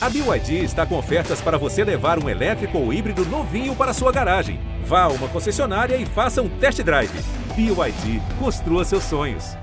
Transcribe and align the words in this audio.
A 0.00 0.08
BYD 0.08 0.62
está 0.62 0.86
com 0.86 0.96
ofertas 0.96 1.40
para 1.40 1.58
você 1.58 1.82
levar 1.82 2.22
um 2.22 2.28
elétrico 2.28 2.78
ou 2.78 2.92
híbrido 2.92 3.24
novinho 3.24 3.74
para 3.74 3.92
sua 3.92 4.12
garagem. 4.12 4.60
Vá 4.84 5.02
a 5.02 5.08
uma 5.08 5.28
concessionária 5.28 5.96
e 5.96 6.06
faça 6.06 6.40
um 6.40 6.48
test 6.60 6.80
drive. 6.84 7.10
BYD, 7.56 8.22
construa 8.38 8.84
seus 8.84 9.02
sonhos. 9.02 9.56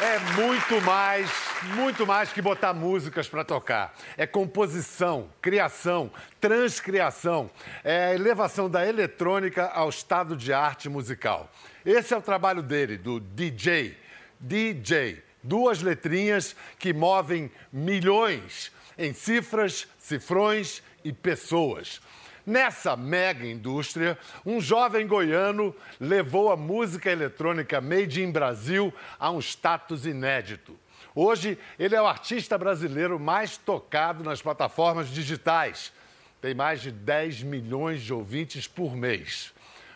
É 0.00 0.18
muito 0.40 0.80
mais, 0.80 1.30
muito 1.74 2.06
mais 2.06 2.32
que 2.32 2.40
botar 2.40 2.72
músicas 2.72 3.28
para 3.28 3.44
tocar. 3.44 3.94
É 4.16 4.26
composição, 4.26 5.28
criação, 5.42 6.10
transcriação. 6.40 7.50
É 7.84 8.06
a 8.06 8.14
elevação 8.14 8.70
da 8.70 8.88
eletrônica 8.88 9.66
ao 9.66 9.90
estado 9.90 10.34
de 10.34 10.50
arte 10.50 10.88
musical. 10.88 11.50
Esse 11.84 12.14
é 12.14 12.16
o 12.16 12.22
trabalho 12.22 12.62
dele, 12.62 12.96
do 12.96 13.20
DJ. 13.20 13.98
DJ. 14.40 15.22
Duas 15.44 15.82
letrinhas 15.82 16.56
que 16.78 16.94
movem 16.94 17.52
milhões 17.70 18.72
em 18.96 19.12
cifras, 19.12 19.86
cifrões 19.98 20.82
e 21.04 21.12
pessoas. 21.12 22.00
Nessa 22.46 22.96
mega 22.96 23.46
indústria, 23.46 24.18
um 24.44 24.58
jovem 24.58 25.06
goiano 25.06 25.74
levou 26.00 26.50
a 26.50 26.56
música 26.56 27.10
eletrônica 27.10 27.78
made 27.78 28.22
in 28.22 28.32
Brasil 28.32 28.92
a 29.18 29.30
um 29.30 29.38
status 29.38 30.06
inédito. 30.06 30.78
Hoje, 31.14 31.58
ele 31.78 31.94
é 31.94 32.00
o 32.00 32.06
artista 32.06 32.56
brasileiro 32.56 33.20
mais 33.20 33.58
tocado 33.58 34.24
nas 34.24 34.40
plataformas 34.40 35.08
digitais. 35.08 35.92
Tem 36.40 36.54
mais 36.54 36.80
de 36.80 36.90
10 36.90 37.42
milhões 37.42 38.02
de 38.02 38.14
ouvintes 38.14 38.66
por 38.66 38.96
mês. 38.96 39.52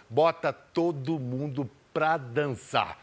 Bota 0.09 0.53
todo 0.53 1.19
mundo 1.19 1.69
pra 1.93 2.19
dançar. 2.19 2.99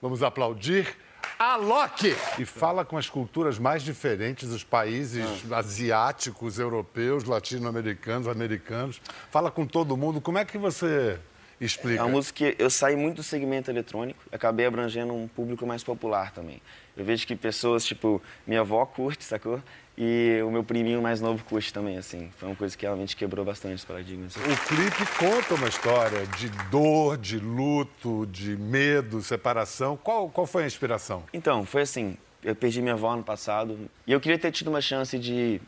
Vamos 0.00 0.22
aplaudir 0.22 0.96
Alok! 1.38 2.16
E 2.38 2.44
fala 2.44 2.84
com 2.84 2.96
as 2.96 3.08
culturas 3.08 3.58
mais 3.60 3.82
diferentes 3.82 4.48
dos 4.48 4.64
países 4.64 5.24
Ah. 5.50 5.58
asiáticos, 5.58 6.58
europeus, 6.58 7.24
latino-americanos, 7.24 8.26
americanos. 8.26 9.00
Fala 9.30 9.48
com 9.50 9.64
todo 9.64 9.96
mundo. 9.96 10.20
Como 10.20 10.36
é 10.38 10.44
que 10.44 10.58
você 10.58 11.18
É 11.60 11.64
explica? 11.64 12.02
uma 12.02 12.10
música 12.10 12.52
que 12.52 12.62
eu 12.62 12.70
saí 12.70 12.96
muito 12.96 13.16
do 13.16 13.22
segmento 13.22 13.70
eletrônico, 13.70 14.20
acabei 14.30 14.66
abrangendo 14.66 15.12
um 15.12 15.26
público 15.26 15.66
mais 15.66 15.82
popular 15.82 16.32
também. 16.32 16.62
Eu 16.96 17.04
vejo 17.04 17.26
que 17.26 17.34
pessoas, 17.36 17.84
tipo, 17.84 18.22
minha 18.46 18.60
avó 18.60 18.84
curte, 18.86 19.24
sacou? 19.24 19.62
E 19.96 20.40
o 20.46 20.50
meu 20.50 20.62
priminho 20.62 21.02
mais 21.02 21.20
novo 21.20 21.42
curte 21.44 21.72
também, 21.72 21.98
assim. 21.98 22.30
Foi 22.38 22.48
uma 22.48 22.54
coisa 22.54 22.76
que 22.76 22.84
realmente 22.84 23.16
quebrou 23.16 23.44
bastante 23.44 23.74
os 23.74 23.84
paradigmas. 23.84 24.36
O 24.36 24.40
clipe 24.40 25.04
conta 25.18 25.54
uma 25.54 25.68
história 25.68 26.24
de 26.38 26.48
dor, 26.70 27.16
de 27.16 27.38
luto, 27.38 28.24
de 28.26 28.56
medo, 28.56 29.20
separação. 29.20 29.96
Qual, 29.96 30.28
qual 30.28 30.46
foi 30.46 30.62
a 30.62 30.66
inspiração? 30.66 31.24
Então, 31.32 31.66
foi 31.66 31.82
assim, 31.82 32.16
eu 32.44 32.54
perdi 32.54 32.80
minha 32.80 32.94
avó 32.94 33.10
ano 33.10 33.24
passado 33.24 33.90
e 34.06 34.12
eu 34.12 34.20
queria 34.20 34.38
ter 34.38 34.52
tido 34.52 34.68
uma 34.68 34.80
chance 34.80 35.18
de, 35.18 35.60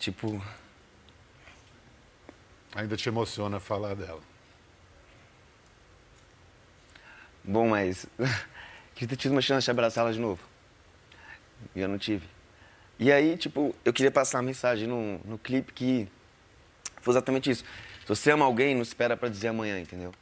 tipo, 0.00 0.42
Ainda 2.76 2.94
te 2.94 3.08
emociona 3.08 3.58
falar 3.58 3.94
dela. 3.94 4.20
bom, 7.42 7.68
mas 7.68 8.06
queria 8.94 9.08
ter 9.08 9.16
tido 9.16 9.32
uma 9.32 9.40
chance 9.40 9.64
de 9.64 9.70
abraçá-la 9.70 10.12
de 10.12 10.18
novo. 10.18 10.42
E 11.74 11.80
eu 11.80 11.88
não 11.88 11.96
tive. 11.96 12.26
E 12.98 13.10
aí, 13.10 13.36
tipo, 13.38 13.74
eu 13.84 13.92
queria 13.92 14.10
passar 14.10 14.38
uma 14.38 14.44
mensagem 14.44 14.86
no, 14.86 15.18
no 15.24 15.38
clipe 15.38 15.72
que 15.72 16.08
foi 17.00 17.12
exatamente 17.12 17.50
isso. 17.50 17.64
Se 18.02 18.08
você 18.08 18.30
ama 18.32 18.44
alguém, 18.44 18.74
não 18.74 18.82
espera 18.82 19.16
pra 19.16 19.28
dizer 19.28 19.48
amanhã, 19.48 19.80
entendeu? 19.80 20.12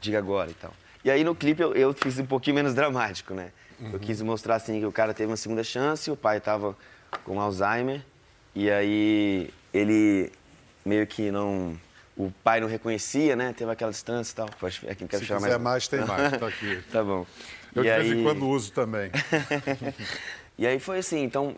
Diga 0.00 0.18
agora 0.18 0.50
e 0.50 0.54
tal. 0.54 0.74
E 1.02 1.10
aí 1.10 1.24
no 1.24 1.34
clipe 1.34 1.62
eu, 1.62 1.72
eu 1.74 1.94
fiz 1.94 2.18
um 2.18 2.26
pouquinho 2.26 2.56
menos 2.56 2.74
dramático, 2.76 3.32
né? 3.32 3.52
Eu 3.92 3.98
quis 3.98 4.20
mostrar 4.20 4.56
assim 4.56 4.80
que 4.80 4.86
o 4.86 4.92
cara 4.92 5.14
teve 5.14 5.30
uma 5.30 5.36
segunda 5.36 5.62
chance, 5.62 6.10
o 6.10 6.16
pai 6.16 6.40
tava 6.40 6.76
com 7.24 7.40
Alzheimer 7.40 8.02
e 8.54 8.70
aí 8.70 9.50
ele 9.72 10.32
meio 10.84 11.06
que 11.06 11.30
não 11.30 11.78
o 12.16 12.30
pai 12.42 12.60
não 12.60 12.68
reconhecia, 12.68 13.36
né? 13.36 13.52
Teve 13.52 13.70
aquela 13.70 13.90
distância 13.90 14.32
e 14.32 14.36
tal. 14.36 14.48
Pode, 14.58 14.80
é 14.86 14.94
quero 14.94 15.18
Se 15.18 15.26
chamar 15.26 15.42
quiser 15.42 15.58
mais, 15.58 15.86
tem 15.86 16.04
mais. 16.04 16.38
Tá 16.38 16.46
aqui. 16.46 16.82
tá 16.90 17.04
bom. 17.04 17.26
Eu 17.74 17.84
E 17.84 17.90
de 17.90 17.94
vez 17.94 18.12
em 18.12 18.16
aí- 18.18 18.22
quando 18.22 18.48
uso 18.48 18.72
também. 18.72 19.10
e 20.56 20.66
aí 20.66 20.80
foi 20.80 20.98
assim, 20.98 21.22
então 21.22 21.54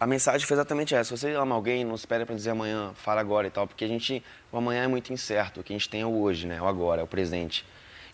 a 0.00 0.06
mensagem 0.06 0.44
foi 0.44 0.56
exatamente 0.56 0.94
essa. 0.94 1.16
Se 1.16 1.20
você 1.20 1.32
ama 1.34 1.54
alguém, 1.54 1.84
não 1.84 1.94
espere 1.94 2.24
para 2.24 2.34
dizer 2.34 2.50
amanhã, 2.50 2.92
fala 2.96 3.20
agora 3.20 3.46
e 3.46 3.50
tal, 3.50 3.68
porque 3.68 3.84
a 3.84 3.88
gente, 3.88 4.22
o 4.50 4.56
amanhã 4.56 4.84
é 4.84 4.88
muito 4.88 5.12
incerto, 5.12 5.60
o 5.60 5.62
que 5.62 5.72
a 5.72 5.76
gente 5.76 5.88
tem 5.88 6.00
é 6.00 6.06
o 6.06 6.20
hoje, 6.20 6.46
né? 6.48 6.60
O 6.60 6.66
agora, 6.66 7.00
é 7.00 7.04
o 7.04 7.06
presente. 7.06 7.64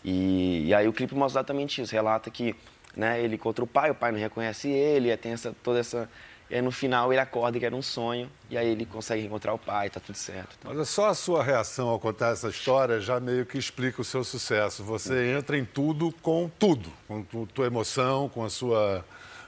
E, 0.05 0.67
e 0.67 0.73
aí 0.73 0.87
o 0.87 0.93
clipe 0.93 1.15
mostra 1.15 1.39
exatamente 1.41 1.81
isso, 1.81 1.91
relata 1.91 2.29
que 2.29 2.55
né, 2.95 3.19
ele 3.21 3.35
encontra 3.35 3.63
o 3.63 3.67
pai, 3.67 3.89
o 3.89 3.95
pai 3.95 4.11
não 4.11 4.19
reconhece 4.19 4.69
ele, 4.69 5.09
aí 5.11 5.17
tem 5.17 5.31
essa, 5.31 5.55
toda 5.63 5.79
essa... 5.79 6.09
E 6.49 6.55
aí 6.55 6.61
no 6.61 6.71
final 6.71 7.13
ele 7.13 7.21
acorda 7.21 7.59
que 7.59 7.65
era 7.65 7.75
um 7.75 7.81
sonho, 7.81 8.29
e 8.49 8.57
aí 8.57 8.67
ele 8.69 8.85
consegue 8.85 9.23
encontrar 9.23 9.53
o 9.53 9.57
pai, 9.59 9.89
tá 9.89 9.99
tudo 9.99 10.15
certo. 10.15 10.57
Mas 10.63 10.79
é 10.79 10.85
só 10.85 11.09
a 11.09 11.13
sua 11.13 11.43
reação 11.43 11.87
ao 11.89 11.99
contar 11.99 12.29
essa 12.33 12.49
história 12.49 12.99
já 12.99 13.19
meio 13.19 13.45
que 13.45 13.57
explica 13.57 14.01
o 14.01 14.03
seu 14.03 14.23
sucesso. 14.23 14.83
Você 14.83 15.31
entra 15.37 15.57
em 15.57 15.63
tudo 15.65 16.11
com 16.21 16.49
tudo, 16.57 16.91
com 17.07 17.21
tu- 17.23 17.47
tua 17.53 17.67
emoção, 17.67 18.27
com 18.29 18.43
a 18.43 18.49
sua 18.49 19.05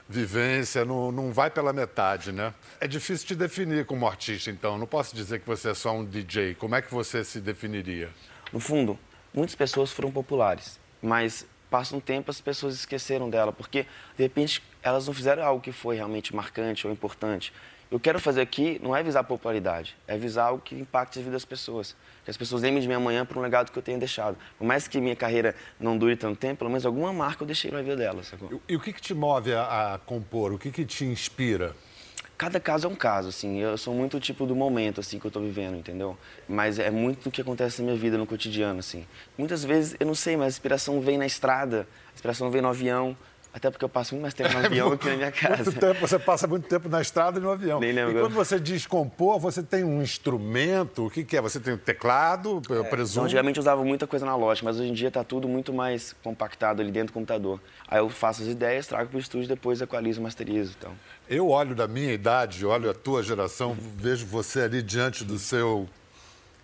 vivência, 0.08 0.84
não, 0.84 1.10
não 1.10 1.32
vai 1.32 1.50
pela 1.50 1.72
metade, 1.72 2.32
né? 2.32 2.52
É 2.80 2.86
difícil 2.86 3.26
te 3.26 3.34
definir 3.34 3.84
como 3.86 4.06
artista, 4.06 4.50
então. 4.50 4.76
Não 4.78 4.86
posso 4.86 5.14
dizer 5.16 5.40
que 5.40 5.46
você 5.46 5.70
é 5.70 5.74
só 5.74 5.92
um 5.92 6.04
DJ. 6.04 6.54
Como 6.54 6.74
é 6.74 6.82
que 6.82 6.92
você 6.92 7.24
se 7.24 7.40
definiria? 7.40 8.10
No 8.52 8.60
fundo, 8.60 8.98
muitas 9.32 9.54
pessoas 9.54 9.90
foram 9.90 10.10
populares, 10.12 10.78
mas 11.00 11.46
passa 11.70 11.96
um 11.96 12.00
tempo 12.00 12.30
as 12.30 12.40
pessoas 12.40 12.74
esqueceram 12.74 13.30
dela, 13.30 13.52
porque 13.52 13.86
de 14.16 14.22
repente 14.22 14.62
elas 14.82 15.06
não 15.06 15.14
fizeram 15.14 15.42
algo 15.44 15.62
que 15.62 15.72
foi 15.72 15.96
realmente 15.96 16.34
marcante 16.34 16.86
ou 16.86 16.92
importante. 16.92 17.52
Eu 17.90 18.00
quero 18.00 18.18
fazer 18.18 18.40
aqui 18.40 18.80
não 18.82 18.96
é 18.96 19.02
visar 19.02 19.22
popularidade, 19.22 19.94
é 20.08 20.16
visar 20.16 20.44
algo 20.44 20.62
que 20.62 20.74
impacte 20.74 21.18
a 21.18 21.22
vida 21.22 21.32
das 21.32 21.44
pessoas. 21.44 21.94
Que 22.24 22.30
as 22.30 22.36
pessoas 22.38 22.62
lembrem 22.62 22.80
de 22.80 22.88
mim 22.88 22.94
amanhã 22.94 23.26
por 23.26 23.36
um 23.36 23.40
legado 23.42 23.70
que 23.70 23.78
eu 23.78 23.82
tenha 23.82 23.98
deixado. 23.98 24.36
Por 24.56 24.64
mais 24.66 24.88
que 24.88 24.98
minha 24.98 25.14
carreira 25.14 25.54
não 25.78 25.98
dure 25.98 26.16
tanto 26.16 26.38
tempo, 26.38 26.60
pelo 26.60 26.70
menos 26.70 26.86
alguma 26.86 27.12
marca 27.12 27.42
eu 27.42 27.46
deixei 27.46 27.70
na 27.70 27.82
vida 27.82 27.96
delas. 27.96 28.28
sacou? 28.28 28.62
E 28.66 28.74
o 28.74 28.80
que, 28.80 28.94
que 28.94 29.00
te 29.02 29.12
move 29.12 29.52
a, 29.52 29.94
a 29.94 29.98
compor? 29.98 30.54
O 30.54 30.58
que, 30.58 30.70
que 30.70 30.86
te 30.86 31.04
inspira? 31.04 31.76
Cada 32.38 32.58
caso 32.58 32.86
é 32.86 32.90
um 32.90 32.94
caso, 32.94 33.28
assim. 33.28 33.60
Eu 33.60 33.76
sou 33.76 33.94
muito 33.94 34.18
tipo 34.18 34.46
do 34.46 34.56
momento, 34.56 35.00
assim, 35.00 35.18
que 35.18 35.26
eu 35.26 35.30
tô 35.30 35.40
vivendo, 35.40 35.76
entendeu? 35.76 36.16
Mas 36.48 36.78
é 36.78 36.90
muito 36.90 37.24
do 37.24 37.30
que 37.30 37.42
acontece 37.42 37.82
na 37.82 37.88
minha 37.88 37.96
vida, 37.96 38.16
no 38.16 38.26
cotidiano, 38.26 38.80
assim. 38.80 39.06
Muitas 39.36 39.62
vezes, 39.62 39.94
eu 40.00 40.06
não 40.06 40.14
sei, 40.14 40.34
mas 40.34 40.46
a 40.46 40.48
inspiração 40.48 41.00
vem 41.00 41.18
na 41.18 41.26
estrada, 41.26 41.86
a 42.10 42.14
inspiração 42.14 42.50
vem 42.50 42.62
no 42.62 42.68
avião. 42.68 43.16
Até 43.54 43.70
porque 43.70 43.84
eu 43.84 43.88
passo 43.88 44.14
muito 44.14 44.22
mais 44.22 44.32
tempo 44.34 44.50
no 44.58 44.64
avião 44.64 44.90
do 44.90 44.96
que 44.98 45.08
na 45.10 45.16
minha 45.16 45.30
casa. 45.30 45.64
Muito 45.64 45.78
tempo, 45.78 46.00
você 46.00 46.18
passa 46.18 46.46
muito 46.46 46.66
tempo 46.66 46.88
na 46.88 47.02
estrada 47.02 47.38
e 47.38 47.42
no 47.42 47.50
avião. 47.50 47.80
Nem 47.80 47.92
lembro. 47.92 48.16
E 48.16 48.20
quando 48.20 48.32
você 48.32 48.58
diz 48.58 48.86
compor, 48.86 49.38
você 49.38 49.62
tem 49.62 49.84
um 49.84 50.00
instrumento? 50.02 51.06
O 51.06 51.10
que, 51.10 51.22
que 51.22 51.36
é? 51.36 51.40
Você 51.42 51.60
tem 51.60 51.74
um 51.74 51.78
teclado, 51.78 52.62
eu 52.70 52.76
Então, 52.78 52.84
presumo? 52.90 53.26
antigamente 53.26 53.58
eu 53.58 53.60
usava 53.62 53.84
muita 53.84 54.06
coisa 54.06 54.24
analógica, 54.24 54.64
mas 54.64 54.80
hoje 54.80 54.88
em 54.88 54.94
dia 54.94 55.10
tá 55.10 55.22
tudo 55.22 55.46
muito 55.48 55.72
mais 55.72 56.14
compactado 56.22 56.80
ali 56.80 56.90
dentro 56.90 57.08
do 57.08 57.12
computador. 57.12 57.60
Aí 57.86 57.98
eu 57.98 58.08
faço 58.08 58.42
as 58.42 58.48
ideias, 58.48 58.86
trago 58.86 59.10
pro 59.10 59.18
estúdio, 59.18 59.48
depois 59.48 59.80
equalizo, 59.82 60.22
masterizo, 60.22 60.74
então. 60.78 60.92
Eu 61.28 61.50
olho 61.50 61.74
da 61.74 61.86
minha 61.86 62.12
idade, 62.12 62.64
olho 62.64 62.88
a 62.90 62.94
tua 62.94 63.22
geração, 63.22 63.76
vejo 63.96 64.24
você 64.24 64.62
ali 64.62 64.82
diante 64.82 65.24
do 65.24 65.38
seu. 65.38 65.86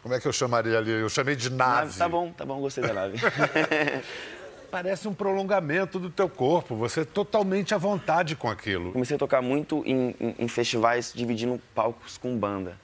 Como 0.03 0.15
é 0.15 0.21
que 0.21 0.27
eu 0.27 0.33
chamaria 0.33 0.79
ali? 0.79 0.91
Eu 0.91 1.09
chamei 1.11 1.37
de 1.37 1.51
nave. 1.51 1.99
Tá 1.99 2.09
bom, 2.09 2.33
tá 2.33 2.47
bom, 2.47 2.61
gostei 2.61 2.83
da 2.83 2.95
nave. 2.95 3.19
Parece 4.71 5.09
um 5.09 5.15
prolongamento 5.15 5.99
do 5.99 6.11
teu 6.11 6.29
corpo. 6.29 6.75
Você 6.77 7.01
é 7.01 7.05
totalmente 7.05 7.75
à 7.75 7.79
vontade 7.79 8.37
com 8.37 8.49
aquilo. 8.49 8.93
comecei 8.93 9.17
a 9.17 9.19
tocar 9.19 9.41
muito 9.43 9.83
em, 9.87 10.15
em- 10.21 10.35
em 10.39 10.49
festivais 10.49 11.13
dividindo 11.15 11.61
palcos 11.75 12.19
com 12.19 12.37
banda. 12.37 12.77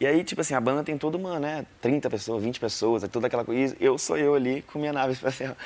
E 0.00 0.06
aí, 0.06 0.22
tipo 0.22 0.40
assim, 0.40 0.54
a 0.54 0.60
banda 0.60 0.84
tem 0.84 0.96
toda 0.96 1.16
uma, 1.16 1.40
né, 1.40 1.66
30 1.80 2.08
pessoas, 2.08 2.40
20 2.44 2.60
pessoas, 2.60 3.02
é 3.02 3.08
toda 3.08 3.26
aquela 3.26 3.44
coisa. 3.44 3.76
E 3.80 3.84
eu 3.84 3.98
sou 3.98 4.16
eu 4.16 4.32
ali 4.34 4.62
com 4.62 4.78
minha 4.78 4.92
nave 4.92 5.12
espacial. 5.14 5.56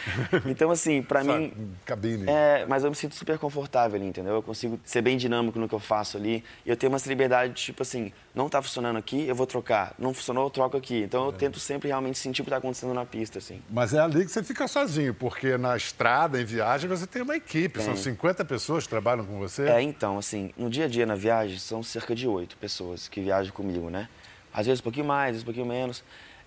Então, 0.47 0.71
assim, 0.71 1.03
pra 1.03 1.22
mim. 1.22 1.53
cabine. 1.84 2.25
É, 2.27 2.65
mas 2.66 2.82
eu 2.82 2.88
me 2.88 2.97
sinto 2.97 3.15
super 3.15 3.38
confortável 3.38 3.97
ali, 3.99 4.06
entendeu? 4.09 4.32
Eu 4.37 4.43
consigo 4.43 4.81
ser 4.84 5.03
bem 5.03 5.19
dinâmico 5.19 5.59
no 5.59 5.69
que 5.69 5.75
eu 5.75 5.78
faço 5.78 6.16
ali. 6.16 6.43
E 6.65 6.71
eu 6.71 6.77
tenho 6.78 6.94
essa 6.97 7.09
liberdade, 7.11 7.52
tipo 7.52 7.82
assim, 7.82 8.11
não 8.34 8.49
tá 8.49 8.62
funcionando 8.62 8.96
aqui, 8.96 9.26
eu 9.26 9.34
vou 9.34 9.46
trocar. 9.46 9.94
Não 9.99 10.14
funcionou, 10.14 10.44
eu 10.44 10.50
troco 10.50 10.76
aqui. 10.76 11.02
Então 11.02 11.26
eu 11.26 11.32
tento 11.32 11.61
sempre 11.61 11.88
realmente 11.88 12.19
sentir 12.19 12.40
o 12.40 12.44
que 12.44 12.50
tá 12.50 12.56
acontecendo 12.56 12.94
na 12.94 13.05
pista, 13.05 13.38
assim. 13.38 13.61
Mas 13.69 13.93
é 13.93 13.99
ali 13.99 14.25
que 14.25 14.31
você 14.31 14.43
fica 14.43 14.67
sozinho, 14.67 15.12
porque 15.12 15.58
na 15.58 15.76
estrada, 15.76 16.40
em 16.40 16.44
viagem, 16.44 16.88
você 16.88 17.06
tem 17.06 17.23
uma 17.23 17.37
equipe. 17.37 17.82
São 17.82 17.94
Tem. 17.94 18.02
50 18.02 18.44
pessoas 18.44 18.84
que 18.84 18.90
trabalham 18.90 19.25
com 19.26 19.38
você. 19.38 19.69
É, 19.69 19.82
então, 19.82 20.19
assim, 20.19 20.52
no 20.56 20.70
dia 20.70 20.87
a 20.87 20.88
dia 20.88 21.05
na 21.05 21.14
viagem 21.14 21.58
são 21.58 21.82
cerca 21.82 22.14
de 22.14 22.26
oito 22.26 22.56
pessoas 22.56 23.08
que 23.08 23.20
viajam 23.20 23.52
comigo, 23.52 23.90
né? 23.90 24.08
Às 24.52 24.67
vezes 24.67 24.81
um 24.81 24.85
pouquinho 24.85 25.06
mais, 25.06 25.28
às 25.28 25.32
vezes 25.32 25.43
um 25.43 25.46
pouquinho 25.46 25.67
menos, 25.67 26.02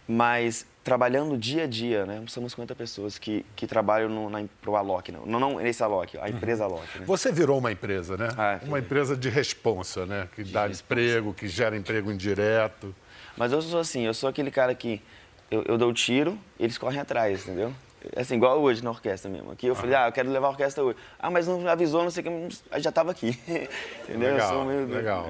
mas 0.08 0.66
trabalhando 0.86 1.36
dia 1.36 1.64
a 1.64 1.68
dia, 1.68 2.06
né? 2.06 2.24
São 2.28 2.44
umas 2.44 2.52
50 2.52 2.76
pessoas 2.76 3.18
que, 3.18 3.44
que 3.56 3.66
trabalham 3.66 4.08
no, 4.08 4.30
na, 4.30 4.46
pro 4.62 4.76
Alok, 4.76 5.12
não, 5.12 5.26
não, 5.26 5.40
não 5.40 5.56
nesse 5.58 5.82
Alok, 5.84 6.16
a 6.20 6.30
empresa 6.30 6.64
Alok, 6.64 7.00
né? 7.00 7.06
Você 7.08 7.32
virou 7.32 7.58
uma 7.58 7.72
empresa, 7.72 8.16
né? 8.16 8.28
Ah, 8.38 8.60
uma 8.62 8.78
empresa 8.78 9.18
de 9.18 9.28
responsa, 9.28 10.06
né? 10.06 10.30
Que 10.36 10.44
dá 10.44 10.68
responsa. 10.68 10.84
emprego, 10.84 11.34
que 11.34 11.48
gera 11.48 11.76
emprego 11.76 12.12
indireto. 12.12 12.96
Mas 13.36 13.52
eu 13.52 13.62
sou 13.64 13.80
assim, 13.80 14.04
eu 14.06 14.14
sou 14.14 14.30
aquele 14.30 14.52
cara 14.52 14.76
que 14.76 15.02
eu, 15.50 15.64
eu 15.64 15.76
dou 15.78 15.90
o 15.90 15.94
tiro, 15.94 16.38
eles 16.60 16.78
correm 16.78 17.00
atrás, 17.00 17.42
entendeu? 17.42 17.74
Assim, 18.16 18.36
igual 18.36 18.62
hoje 18.62 18.84
na 18.84 18.92
orquestra 18.92 19.32
mesmo. 19.32 19.50
Aqui 19.52 19.66
eu 19.66 19.74
falei, 19.74 19.96
ah, 19.96 20.08
eu 20.08 20.12
quero 20.12 20.30
levar 20.30 20.46
a 20.46 20.50
orquestra 20.52 20.84
hoje. 20.84 21.00
Ah, 21.18 21.32
mas 21.32 21.48
não 21.48 21.68
avisou, 21.68 22.04
não 22.04 22.12
sei 22.12 22.24
o 22.24 22.50
que, 22.50 22.80
já 22.80 22.90
estava 22.92 23.10
aqui. 23.10 23.30
Entendeu? 24.08 24.30
Eu 24.30 24.34
Legal, 24.36 24.50
sou 24.50 24.66
meio- 24.66 24.86
legal. 24.86 25.30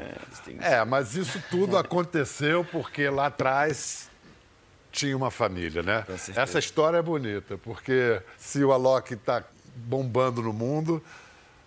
É, 0.60 0.74
É, 0.82 0.84
mas 0.84 1.16
isso 1.16 1.42
tudo 1.50 1.78
aconteceu 1.80 2.66
porque 2.70 3.08
lá 3.10 3.28
atrás 3.28 4.10
tinha 4.96 5.16
uma 5.16 5.30
família, 5.30 5.84
né? 5.84 6.06
Essa 6.36 6.58
história 6.58 6.98
é 6.98 7.02
bonita, 7.02 7.58
porque 7.58 8.22
se 8.38 8.64
o 8.64 8.72
Alok 8.72 9.14
está 9.14 9.44
bombando 9.76 10.42
no 10.42 10.54
mundo. 10.54 11.04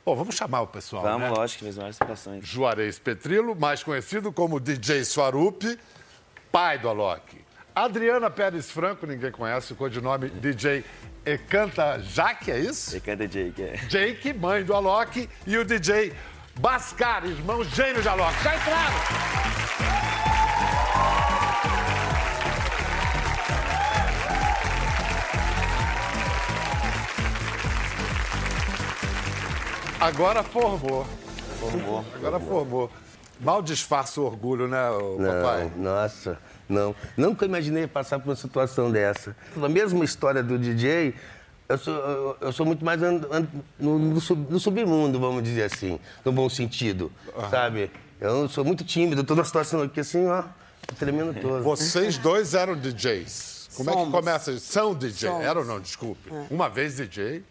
Bom, 0.05 0.17
vamos 0.17 0.35
chamar 0.35 0.63
o 0.63 0.67
pessoal, 0.67 1.03
Vamos, 1.03 1.29
né? 1.29 1.37
lógico, 1.37 1.65
fez 1.65 1.77
várias 1.77 1.97
situações. 1.97 2.47
Juarez 2.47 2.99
Petrilo, 2.99 3.55
mais 3.55 3.83
conhecido 3.83 4.33
como 4.33 4.59
DJ 4.59 5.05
Swarup, 5.05 5.79
pai 6.51 6.79
do 6.79 6.89
Alok. 6.89 7.45
Adriana 7.75 8.31
Pérez 8.31 8.71
Franco, 8.71 9.07
ninguém 9.07 9.31
conhece, 9.31 9.75
o 9.75 9.77
codinome 9.77 10.31
DJ 10.31 10.83
Ecanta 11.27 12.01
Jaque, 12.01 12.51
é 12.51 12.59
isso? 12.59 12.91
Você 12.91 13.01
canta 13.01 13.29
Jake, 13.29 13.63
é. 13.63 13.77
Jake, 13.87 14.33
mãe 14.33 14.65
do 14.65 14.75
Alok, 14.75 15.29
e 15.47 15.59
o 15.59 15.65
DJ 15.65 16.15
Bascar, 16.59 17.27
irmão 17.27 17.63
gênio 17.63 18.01
de 18.01 18.09
Alok. 18.09 18.43
Já 18.43 18.57
entraram! 18.57 20.07
Agora 30.00 30.43
formou. 30.43 31.06
Formou. 31.59 32.05
Agora 32.15 32.39
formou. 32.41 32.91
Mal 33.41 33.62
disfarça 33.62 34.21
o 34.21 34.25
orgulho, 34.25 34.67
né, 34.67 34.91
ô 34.91 35.17
papai? 35.17 35.71
Não, 35.77 35.85
nossa, 35.95 36.39
não. 36.69 36.95
Nunca 37.17 37.45
imaginei 37.45 37.87
passar 37.87 38.19
por 38.19 38.31
uma 38.31 38.37
situação 38.37 38.91
dessa. 38.91 39.37
A 39.62 39.69
mesma 39.69 40.05
história 40.05 40.43
do 40.43 40.59
DJ, 40.59 41.15
eu 41.69 41.79
sou, 41.79 41.95
eu, 41.95 42.37
eu 42.41 42.53
sou 42.53 42.67
muito 42.67 42.85
mais 42.85 43.00
an- 43.03 43.21
an- 43.31 43.47
no, 43.79 43.97
no 43.99 44.21
sub- 44.21 44.50
no 44.50 44.59
submundo, 44.59 45.21
vamos 45.21 45.43
dizer 45.45 45.65
assim, 45.65 46.01
no 46.25 46.33
bom 46.33 46.49
sentido, 46.49 47.12
sabe? 47.49 47.91
Eu 48.21 48.49
sou 48.49 48.65
muito 48.65 48.83
tímido, 48.85 49.23
toda 49.23 49.43
a 49.43 49.44
situação 49.44 49.83
aqui 49.83 50.01
assim, 50.01 50.27
ó, 50.27 50.43
tremendo 50.99 51.33
todo. 51.41 51.62
Vocês 51.62 52.19
dois 52.19 52.55
eram 52.55 52.75
DJs. 52.77 53.69
Como 53.77 53.91
é 53.91 53.93
que 53.93 53.99
Somos. 54.01 54.15
começa? 54.15 54.59
São 54.59 54.94
DJ. 54.97 55.29
Somos. 55.31 55.44
Eram 55.47 55.61
ou 55.61 55.67
não? 55.67 55.81
Desculpe. 55.81 56.29
Uma 56.51 56.69
vez 56.69 56.97
DJ, 56.97 57.43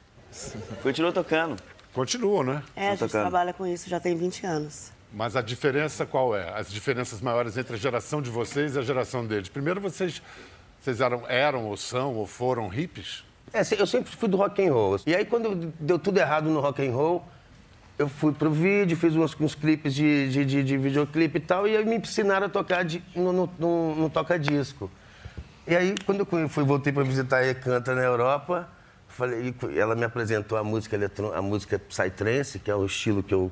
Continuou 0.83 1.13
tocando. 1.13 1.55
Continuam, 1.97 2.43
né? 2.43 2.63
É, 2.75 2.87
a 2.87 2.89
gente 2.91 2.99
tocando. 2.99 3.21
trabalha 3.23 3.53
com 3.53 3.65
isso 3.67 3.89
já 3.89 3.99
tem 3.99 4.15
20 4.15 4.45
anos. 4.45 4.91
Mas 5.13 5.35
a 5.35 5.41
diferença 5.41 6.05
qual 6.05 6.35
é? 6.35 6.49
As 6.57 6.69
diferenças 6.71 7.19
maiores 7.21 7.57
entre 7.57 7.75
a 7.75 7.77
geração 7.77 8.21
de 8.21 8.29
vocês 8.29 8.75
e 8.75 8.79
a 8.79 8.81
geração 8.81 9.25
deles. 9.25 9.49
Primeiro, 9.49 9.81
vocês, 9.81 10.21
vocês 10.79 11.01
eram, 11.01 11.23
eram 11.27 11.65
ou 11.65 11.75
são 11.77 12.13
ou 12.15 12.27
foram 12.27 12.67
hippies? 12.67 13.23
É, 13.53 13.61
eu 13.79 13.87
sempre 13.87 14.11
fui 14.15 14.27
do 14.29 14.37
rock 14.37 14.65
and 14.65 14.71
roll. 14.73 14.99
E 15.07 15.15
aí 15.15 15.25
quando 15.25 15.73
deu 15.79 15.97
tudo 15.97 16.17
errado 16.19 16.49
no 16.49 16.59
rock 16.59 16.85
and 16.85 16.91
roll, 16.91 17.25
eu 17.97 18.07
fui 18.09 18.31
pro 18.33 18.51
vídeo, 18.51 18.95
fiz 18.97 19.15
uns, 19.15 19.35
uns 19.39 19.55
clipes 19.55 19.93
de, 19.95 20.29
de, 20.29 20.45
de, 20.45 20.63
de 20.63 20.77
videoclipe 20.77 21.37
e 21.37 21.41
tal, 21.41 21.67
e 21.67 21.75
aí 21.75 21.83
me 21.85 21.95
ensinaram 21.97 22.45
a 22.45 22.49
tocar 22.49 22.83
de, 22.85 23.01
no, 23.15 23.31
no, 23.33 23.49
no- 23.57 23.95
no 23.95 24.09
toca-disco. 24.09 24.91
E 25.65 25.75
aí, 25.75 25.95
quando 26.05 26.19
eu 26.19 26.25
fui- 26.25 26.47
fui, 26.47 26.63
voltei 26.63 26.93
para 26.93 27.03
visitar 27.03 27.41
a 27.43 27.55
Canta 27.55 27.95
na 27.95 28.01
Europa, 28.03 28.69
falei, 29.07 29.53
ela 29.75 29.95
me 29.95 30.03
apresentou 30.05 30.57
a 30.57 30.63
música 30.63 30.95
eletro, 30.95 31.33
a 31.33 31.41
música 31.41 31.79
psytrance, 31.79 32.59
que 32.59 32.69
é 32.71 32.75
o 32.75 32.85
estilo 32.85 33.21
que 33.23 33.33
eu, 33.33 33.51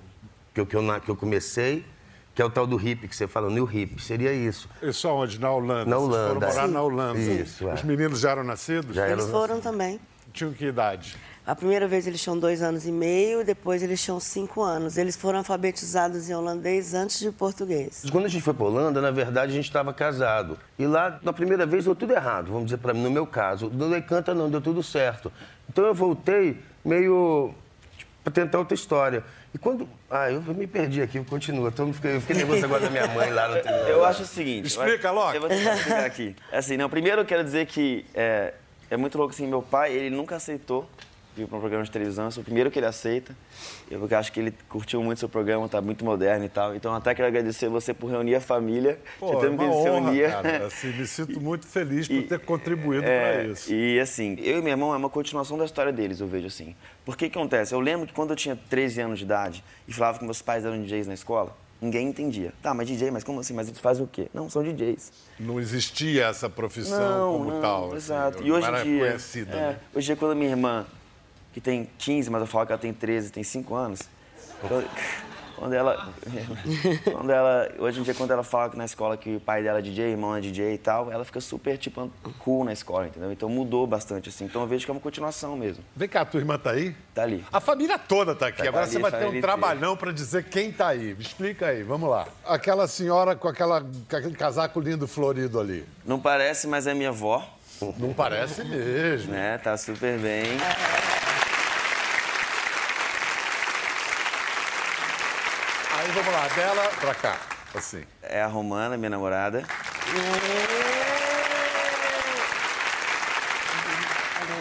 que 0.54 0.62
eu, 0.62 0.66
que 0.66 0.76
eu, 0.76 1.02
que 1.02 1.10
eu 1.10 1.16
comecei, 1.16 1.86
que 2.34 2.42
é 2.42 2.46
o 2.46 2.50
tal 2.50 2.68
do 2.68 2.80
hip, 2.80 3.08
que 3.08 3.16
você 3.16 3.28
fala, 3.28 3.50
new 3.50 3.70
hip, 3.72 4.02
seria 4.02 4.34
isso. 4.34 4.70
Isso 4.82 5.08
aonde? 5.08 5.40
Na 5.40 5.52
Holanda? 5.52 5.86
Na 5.90 5.98
Vocês 5.98 6.10
Holanda, 6.10 6.28
foram 6.28 6.40
morar 6.54 6.68
sim. 6.68 6.74
na 6.74 6.82
Holanda. 6.82 7.20
Isso, 7.20 7.68
é. 7.70 7.74
Os 7.74 7.84
meninos 7.84 8.20
já 8.20 8.32
eram 8.32 8.44
nascidos? 8.44 8.96
Já 8.96 9.08
Eles 9.10 9.24
era- 9.24 9.32
foram 9.32 9.62
também. 9.62 10.00
Tinham 10.34 10.52
que 10.52 10.66
idade? 10.66 11.16
A 11.48 11.56
primeira 11.56 11.88
vez 11.88 12.08
eles 12.08 12.20
tinham 12.24 12.40
dois 12.40 12.64
anos 12.64 12.88
e 12.88 12.92
meio, 12.92 13.46
depois 13.46 13.84
eles 13.84 14.02
tinham 14.04 14.20
cinco 14.20 14.64
anos. 14.64 14.98
Eles 14.98 15.16
foram 15.16 15.40
alfabetizados 15.40 16.28
em 16.28 16.34
holandês 16.34 16.96
antes 16.96 17.20
de 17.20 17.32
português. 17.32 18.04
Quando 18.12 18.26
a 18.26 18.28
gente 18.28 18.42
foi 18.42 18.54
para 18.54 18.66
Holanda, 18.66 19.00
na 19.00 19.12
verdade, 19.12 19.52
a 19.52 19.56
gente 19.56 19.66
estava 19.66 19.94
casado. 19.94 20.58
E 20.80 20.88
lá, 20.88 21.20
na 21.22 21.32
primeira 21.32 21.64
vez, 21.64 21.86
deu 21.86 21.94
tudo 21.94 22.14
errado, 22.14 22.48
vamos 22.48 22.66
dizer 22.66 22.78
para 22.78 22.96
mim, 22.96 23.04
no 23.04 23.12
meu 23.12 23.28
caso. 23.28 23.70
No 23.70 23.88
Decanta, 23.92 24.34
não, 24.34 24.50
deu 24.50 24.60
tudo 24.60 24.82
certo. 24.82 25.32
Então 25.70 25.86
eu 25.86 25.94
voltei 25.94 26.58
meio 26.84 27.54
para 28.24 28.34
tentar 28.34 28.58
outra 28.58 28.74
história. 28.74 29.24
E 29.54 29.60
quando. 29.60 29.88
Ah, 30.10 30.32
eu 30.32 30.42
me 30.42 30.66
perdi 30.66 31.04
aqui, 31.04 31.24
continua. 31.26 31.70
Então, 31.70 31.88
eu 31.88 31.94
fiquei, 31.94 32.16
eu 32.16 32.22
fiquei 32.22 32.38
nervoso 32.38 32.66
agora 32.66 32.82
da 32.82 32.90
minha 32.90 33.08
mãe 33.10 33.30
lá 33.30 33.50
no 33.50 33.58
Eu 33.58 34.04
acho 34.04 34.24
o 34.24 34.26
seguinte. 34.26 34.66
Explica, 34.66 35.10
eu, 35.10 35.14
Loki. 35.14 35.36
Eu 35.36 35.42
vou 35.42 35.52
explicar 35.52 36.06
aqui. 36.06 36.36
Assim, 36.52 36.76
não, 36.76 36.90
primeiro 36.90 37.22
eu 37.22 37.26
quero 37.26 37.44
dizer 37.44 37.68
que 37.68 38.04
é, 38.16 38.56
é 38.90 38.98
muito 38.98 39.16
louco 39.16 39.32
assim, 39.32 39.46
meu 39.46 39.62
pai, 39.62 39.94
ele 39.94 40.10
nunca 40.10 40.38
aceitou 40.38 40.90
para 41.44 41.58
um 41.58 41.60
programa 41.60 41.84
de 41.84 41.92
televisão, 41.92 42.32
sou 42.32 42.42
o 42.42 42.44
primeiro 42.46 42.72
que 42.72 42.80
ele 42.80 42.86
aceita. 42.86 43.36
Eu 43.92 44.00
porque 44.00 44.16
acho 44.16 44.32
que 44.32 44.40
ele 44.40 44.54
curtiu 44.70 45.04
muito 45.04 45.20
seu 45.20 45.28
programa, 45.28 45.68
tá 45.68 45.82
muito 45.82 46.06
moderno 46.06 46.46
e 46.46 46.50
tal. 46.50 46.74
Então 46.76 46.94
até 46.96 47.14
quero 47.14 47.28
agradecer 47.28 47.68
você 47.68 47.94
por 47.94 48.10
reunir 48.10 48.36
a 48.36 48.42
família. 48.42 48.98
Pô, 49.20 49.32
é 49.44 49.50
uma 49.50 49.58
que 49.58 49.64
se 49.84 49.90
honra, 49.90 50.10
unir. 50.12 50.30
cara. 50.32 50.66
Assim, 50.68 50.88
me 50.94 51.06
sinto 51.06 51.42
muito 51.42 51.68
feliz 51.68 52.08
por 52.08 52.14
E- 52.16 52.22
ter 52.24 52.40
contribuído 52.40 53.04
É, 53.06 53.34
para 53.42 53.44
isso. 53.52 53.74
E 53.74 54.00
assim, 54.00 54.38
eu 54.40 54.60
e 54.60 54.62
meu 54.62 54.72
irmão 54.72 54.94
é 54.94 54.98
uma 54.98 55.10
continuação 55.10 55.58
da 55.58 55.66
história 55.66 55.92
deles, 55.92 56.20
eu 56.22 56.28
vejo 56.28 56.48
assim. 56.48 56.76
Por 57.04 57.18
que 57.18 57.26
acontece? 57.26 57.74
Eu 57.74 57.80
lembro 57.80 58.08
que 58.08 58.14
quando 58.14 58.30
eu 58.30 58.36
tinha 58.36 58.56
13 58.70 59.02
anos 59.02 59.20
de 59.20 59.26
idade 59.26 59.64
e 59.88 59.94
falava 59.94 60.18
que 60.20 60.24
meus 60.26 60.42
pais 60.42 60.64
eram 60.66 60.82
DJs 60.82 61.08
na 61.08 61.14
escola, 61.14 61.56
ninguém 61.82 62.08
entendia. 62.08 62.54
Tá, 62.62 62.74
mas 62.74 62.88
DJ, 62.88 63.12
mas 63.12 63.24
como 63.24 63.42
assim? 63.42 63.54
Mas 63.54 63.68
eles 63.68 63.80
fazem 63.80 64.04
o 64.04 64.08
quê? 64.08 64.28
Não, 64.34 64.50
são 64.50 64.64
DJs. 64.64 65.12
Não 65.40 65.60
existia 65.60 66.28
essa 66.28 66.50
profissão 66.50 67.34
como 67.34 67.52
não, 67.52 67.62
tal. 67.62 67.86
assim, 67.88 67.96
Exato. 67.98 68.40
não 68.40 68.48
e 68.48 68.52
hoje 68.52 68.68
era 68.68 68.82
em 68.82 68.84
dia. 68.84 69.06
conhecida. 69.08 69.52
é, 69.52 69.56
né? 69.72 69.80
Hoje 69.94 70.06
em 70.06 70.08
dia, 70.08 70.16
quando 70.16 70.32
a 70.32 70.36
minha 70.36 70.50
irmã, 70.50 70.86
que 71.56 71.62
tem 71.62 71.90
15, 71.98 72.30
mas 72.30 72.42
eu 72.42 72.48
falo 72.48 72.66
que 72.66 72.74
ela 72.74 72.82
tem 72.82 72.92
13, 72.92 73.32
tem 73.32 73.42
5 73.42 73.74
anos. 73.74 74.02
Quando, 74.60 74.86
quando 75.56 75.72
ela. 75.74 76.14
quando 77.10 77.30
ela. 77.32 77.72
Hoje 77.80 78.02
em 78.02 78.04
dia, 78.04 78.14
quando 78.14 78.32
ela 78.32 78.44
fala 78.44 78.72
que 78.72 78.78
na 78.78 78.84
escola 78.84 79.16
que 79.16 79.38
o 79.38 79.40
pai 79.40 79.64
dela 79.64 79.80
é 79.80 79.82
DJ, 79.82 80.12
irmão 80.12 80.36
é 80.36 80.42
DJ 80.42 80.74
e 80.74 80.78
tal, 80.78 81.10
ela 81.10 81.24
fica 81.24 81.40
super, 81.40 81.78
tipo, 81.78 82.12
cool 82.40 82.66
na 82.66 82.74
escola, 82.74 83.08
entendeu? 83.08 83.32
Então 83.32 83.48
mudou 83.48 83.88
bastante, 83.88 84.28
assim. 84.28 84.44
Então 84.44 84.64
eu 84.64 84.68
vejo 84.68 84.84
que 84.84 84.92
é 84.92 84.94
uma 84.94 85.00
continuação 85.00 85.56
mesmo. 85.56 85.82
Vem 85.96 86.10
cá, 86.10 86.22
a 86.22 86.26
tua 86.26 86.42
irmã 86.42 86.58
tá 86.58 86.72
aí? 86.72 86.94
Tá 87.14 87.24
ali. 87.24 87.42
A 87.54 87.62
família 87.62 87.98
toda 87.98 88.36
tá 88.36 88.48
aqui. 88.48 88.62
Tá 88.62 88.68
Agora 88.68 88.84
ali, 88.84 88.92
você 88.92 89.00
vai 89.00 89.12
ter 89.12 89.26
um 89.26 89.40
trabalhão 89.40 89.96
para 89.96 90.12
dizer 90.12 90.44
quem 90.44 90.74
tá 90.74 90.90
aí. 90.90 91.16
Me 91.16 91.22
explica 91.22 91.68
aí, 91.68 91.84
vamos 91.84 92.10
lá. 92.10 92.28
Aquela 92.46 92.86
senhora 92.86 93.34
com, 93.34 93.48
aquela, 93.48 93.80
com 93.80 94.16
aquele 94.18 94.36
casaco 94.36 94.78
lindo 94.82 95.08
florido 95.08 95.58
ali. 95.58 95.86
Não 96.06 96.20
parece, 96.20 96.68
mas 96.68 96.86
é 96.86 96.94
minha 96.94 97.10
avó, 97.10 97.50
Não 97.98 98.12
parece 98.12 98.62
mesmo. 98.66 99.32
né? 99.32 99.58
Tá 99.58 99.78
super 99.78 100.20
bem. 100.20 100.58
Vamos 106.16 106.32
lá, 106.32 106.48
dela 106.48 106.90
pra 107.02 107.14
cá. 107.14 107.36
Assim. 107.76 108.06
É 108.24 108.42
a 108.42 108.48
Romana, 108.48 108.96
minha 108.96 109.10
namorada. 109.10 109.66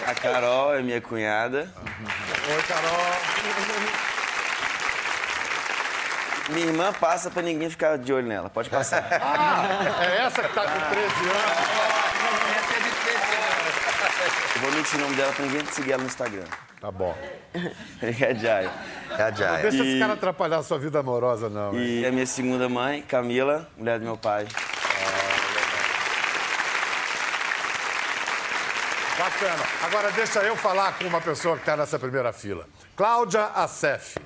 A 0.05 0.15
Carol 0.15 0.75
é 0.75 0.83
minha 0.83 1.01
cunhada. 1.01 1.73
Oi, 2.49 2.63
Carol. 2.63 3.15
Minha 6.51 6.67
irmã 6.67 6.93
passa 6.93 7.31
pra 7.31 7.41
ninguém 7.41 7.71
ficar 7.71 7.97
de 7.99 8.13
olho 8.13 8.27
nela. 8.27 8.51
Pode 8.51 8.69
passar. 8.69 9.07
É 10.03 10.27
essa 10.27 10.43
que 10.43 10.53
tá 10.53 10.63
com 10.63 10.81
13 10.91 11.07
anos? 11.07 11.84
Eu 14.55 14.61
vou 14.61 14.73
mentir 14.73 14.97
o 14.97 15.03
nome 15.03 15.17
dela 15.17 15.33
pra 15.33 15.45
ninguém 15.45 15.67
seguir 15.67 15.93
ela 15.93 16.03
no 16.03 16.09
Instagram. 16.09 16.45
Tá 16.81 16.91
bom. 16.91 17.17
É 18.03 18.27
a 18.31 18.35
Jaya. 18.35 18.71
É 19.19 19.23
a 19.23 19.31
Jaya. 19.31 19.63
Deixa 19.63 19.77
E- 19.85 19.89
esse 19.91 19.99
cara 19.99 20.13
atrapalhar 20.15 20.59
a 20.59 20.63
sua 20.63 20.79
vida 20.79 20.99
amorosa, 21.01 21.49
não. 21.49 21.73
hein? 21.75 22.01
E 22.03 22.07
a 22.07 22.13
minha 22.13 22.27
segunda 22.27 22.69
mãe, 22.69 23.01
Camila, 23.03 23.69
mulher 23.77 23.99
do 23.99 24.05
meu 24.05 24.17
pai. 24.17 24.47
Bacana. 29.19 29.63
Agora 29.85 30.11
deixa 30.11 30.41
eu 30.41 30.57
falar 30.57 30.93
com 30.99 31.05
uma 31.07 31.21
pessoa 31.21 31.55
que 31.57 31.63
está 31.63 31.77
nessa 31.77 31.99
primeira 31.99 32.33
fila. 32.33 32.67
Cláudia 32.97 33.45
Assef. 33.55 34.17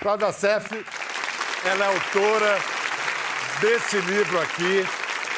Cláudia 0.00 0.26
Assef, 0.28 0.84
ela 1.64 1.84
é 1.84 1.88
autora 1.88 2.58
desse 3.60 3.98
livro 3.98 4.40
aqui, 4.40 4.84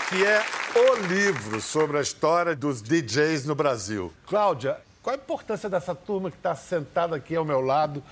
que 0.08 0.24
é 0.24 0.42
o 0.76 1.06
livro 1.06 1.60
sobre 1.60 1.98
a 1.98 2.00
história 2.00 2.54
dos 2.54 2.82
DJs 2.82 3.44
no 3.46 3.54
Brasil. 3.54 4.12
Cláudia, 4.26 4.78
qual 5.02 5.14
a 5.14 5.18
importância 5.18 5.68
dessa 5.68 5.94
turma 5.94 6.30
que 6.30 6.36
está 6.36 6.54
sentada 6.54 7.16
aqui 7.16 7.36
ao 7.36 7.44
meu 7.44 7.60
lado 7.60 8.02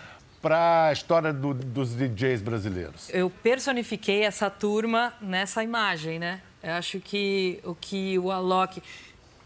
para 0.40 0.86
a 0.88 0.92
história 0.92 1.32
do- 1.32 1.54
dos 1.54 1.94
DJs 1.94 2.42
brasileiros? 2.42 3.08
eu 3.10 3.30
personifiquei 3.30 4.22
essa 4.24 4.50
turma 4.50 5.12
nessa 5.20 5.62
imagem, 5.62 6.18
né? 6.18 6.40
Eu 6.62 6.72
acho 6.74 7.00
que 7.00 7.60
o 7.64 7.74
que 7.74 8.18
o 8.18 8.30
Alok, 8.30 8.82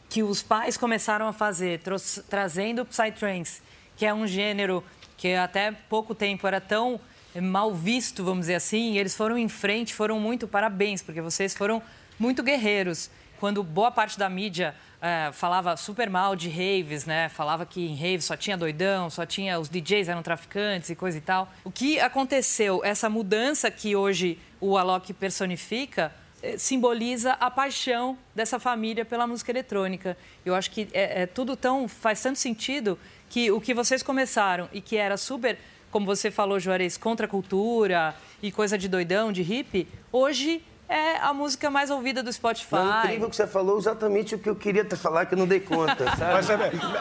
que 0.08 0.22
os 0.22 0.42
pais 0.42 0.76
começaram 0.76 1.26
a 1.28 1.32
fazer, 1.32 1.80
tros- 1.80 2.22
trazendo 2.28 2.82
o 2.82 2.84
Psytrance, 2.86 3.60
que 3.96 4.04
é 4.04 4.12
um 4.12 4.26
gênero 4.26 4.82
que 5.16 5.34
até 5.34 5.72
pouco 5.72 6.14
tempo 6.14 6.46
era 6.46 6.60
tão 6.60 7.00
eh, 7.34 7.40
mal 7.40 7.74
visto, 7.74 8.22
vamos 8.24 8.40
dizer 8.40 8.56
assim, 8.56 8.92
e 8.92 8.98
eles 8.98 9.14
foram 9.14 9.36
em 9.38 9.48
frente, 9.48 9.94
foram 9.94 10.18
muito 10.20 10.46
parabéns, 10.46 11.02
porque 11.02 11.20
vocês 11.22 11.54
foram 11.54 11.82
muito 12.18 12.42
guerreiros. 12.42 13.10
quando 13.38 13.62
boa 13.62 13.90
parte 13.90 14.18
da 14.18 14.30
mídia 14.30 14.74
é, 15.00 15.30
falava 15.32 15.76
super 15.76 16.08
mal 16.08 16.34
de 16.34 16.48
raves, 16.48 17.04
né? 17.04 17.28
Falava 17.28 17.66
que 17.66 17.86
em 17.86 17.94
raves 17.94 18.24
só 18.24 18.36
tinha 18.36 18.56
doidão, 18.56 19.10
só 19.10 19.26
tinha 19.26 19.58
os 19.58 19.68
DJs 19.68 20.08
eram 20.08 20.22
traficantes 20.22 20.90
e 20.90 20.94
coisa 20.94 21.18
e 21.18 21.20
tal. 21.20 21.52
O 21.64 21.70
que 21.70 22.00
aconteceu? 22.00 22.82
Essa 22.82 23.10
mudança 23.10 23.70
que 23.70 23.94
hoje 23.94 24.38
o 24.60 24.78
Alok 24.78 25.12
personifica 25.12 26.12
eh, 26.42 26.56
simboliza 26.56 27.32
a 27.32 27.50
paixão 27.50 28.16
dessa 28.34 28.58
família 28.58 29.04
pela 29.04 29.26
música 29.26 29.50
eletrônica. 29.50 30.16
Eu 30.44 30.54
acho 30.54 30.70
que 30.70 30.88
é, 30.92 31.22
é 31.22 31.26
tudo 31.26 31.56
tão 31.56 31.86
faz 31.86 32.22
tanto 32.22 32.38
sentido 32.38 32.98
que 33.28 33.50
o 33.50 33.60
que 33.60 33.74
vocês 33.74 34.02
começaram 34.02 34.68
e 34.72 34.80
que 34.80 34.96
era 34.96 35.16
super, 35.16 35.58
como 35.90 36.06
você 36.06 36.30
falou, 36.30 36.58
Juarez, 36.58 36.96
contra 36.96 37.26
a 37.26 37.28
cultura 37.28 38.14
e 38.42 38.50
coisa 38.50 38.78
de 38.78 38.88
doidão, 38.88 39.32
de 39.32 39.42
hippie, 39.42 39.88
hoje 40.12 40.62
é 40.88 41.16
a 41.18 41.32
música 41.34 41.68
mais 41.70 41.90
ouvida 41.90 42.22
do 42.22 42.32
Spotify. 42.32 42.74
Não, 42.76 42.94
é 43.02 43.04
incrível 43.06 43.30
que 43.30 43.36
você 43.36 43.46
falou 43.46 43.78
exatamente 43.78 44.34
o 44.34 44.38
que 44.38 44.48
eu 44.48 44.54
queria 44.56 44.84
te 44.84 44.94
falar, 44.96 45.26
que 45.26 45.34
eu 45.34 45.38
não 45.38 45.46
dei 45.46 45.60
conta, 45.60 46.04
sabe? 46.16 46.32
Mas 46.32 46.48
é, 46.50 46.54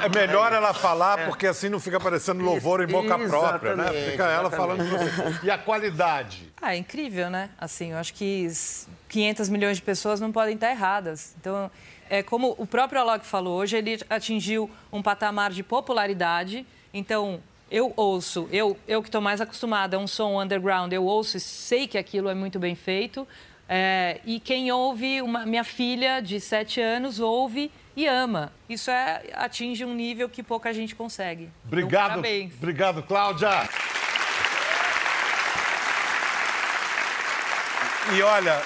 é 0.06 0.10
melhor 0.10 0.52
ela 0.54 0.74
falar, 0.74 1.26
porque 1.26 1.46
assim 1.48 1.70
não 1.70 1.80
fica 1.80 2.00
parecendo 2.00 2.44
louvor 2.44 2.82
em 2.82 2.88
boca 2.88 3.18
própria, 3.20 3.76
né? 3.76 3.84
Exatamente, 3.84 4.12
Fica 4.12 4.24
ela 4.24 4.48
exatamente. 4.48 4.90
falando. 4.90 5.44
E 5.46 5.52
a 5.52 5.58
qualidade? 5.58 6.52
Ah, 6.62 6.74
é 6.74 6.78
incrível, 6.78 7.30
né? 7.30 7.50
Assim, 7.58 7.92
eu 7.92 7.98
acho 7.98 8.14
que 8.14 8.46
s- 8.46 8.88
500 9.10 9.50
milhões 9.50 9.78
de 9.78 9.84
pessoas 9.84 10.20
não 10.20 10.32
podem 10.32 10.56
estar 10.56 10.72
erradas. 10.72 11.36
Então, 11.40 11.70
é 12.10 12.24
como 12.24 12.56
o 12.58 12.66
próprio 12.66 13.00
Alok 13.02 13.26
falou, 13.26 13.60
hoje 13.60 13.78
ele 13.78 14.00
atingiu 14.10 14.70
um 14.92 15.02
patamar 15.02 15.52
de 15.52 15.62
popularidade. 15.64 16.66
Então, 16.94 17.40
eu 17.70 17.94
ouço, 17.96 18.48
eu, 18.52 18.78
eu 18.88 19.02
que 19.02 19.08
estou 19.10 19.22
mais 19.22 19.42
acostumada 19.42 19.98
a 19.98 20.00
um 20.00 20.08
som 20.08 20.42
underground, 20.42 20.92
eu 20.94 21.04
ouço 21.04 21.38
e 21.38 21.40
sei 21.40 21.88
que 21.88 21.98
aquilo 21.98 22.30
é 22.30 22.34
muito 22.36 22.60
bem 22.60 22.76
feito. 22.76 23.28
É, 23.68 24.20
e 24.26 24.40
quem 24.40 24.72
ouve, 24.72 25.22
uma, 25.22 25.46
minha 25.46 25.64
filha 25.64 26.22
de 26.22 26.40
7 26.40 26.80
anos 26.80 27.20
ouve 27.20 27.72
e 27.96 28.06
ama. 28.08 28.52
Isso 28.70 28.92
é, 28.92 29.24
atinge 29.34 29.84
um 29.86 29.94
nível 29.94 30.30
que 30.30 30.44
pouca 30.44 30.74
gente 30.74 30.94
consegue. 30.96 31.44
Então, 31.44 31.80
Obrigado. 31.80 32.10
parabéns. 32.10 32.54
Obrigado, 32.58 33.04
Cláudia. 33.04 33.50
E 38.14 38.22
olha, 38.22 38.62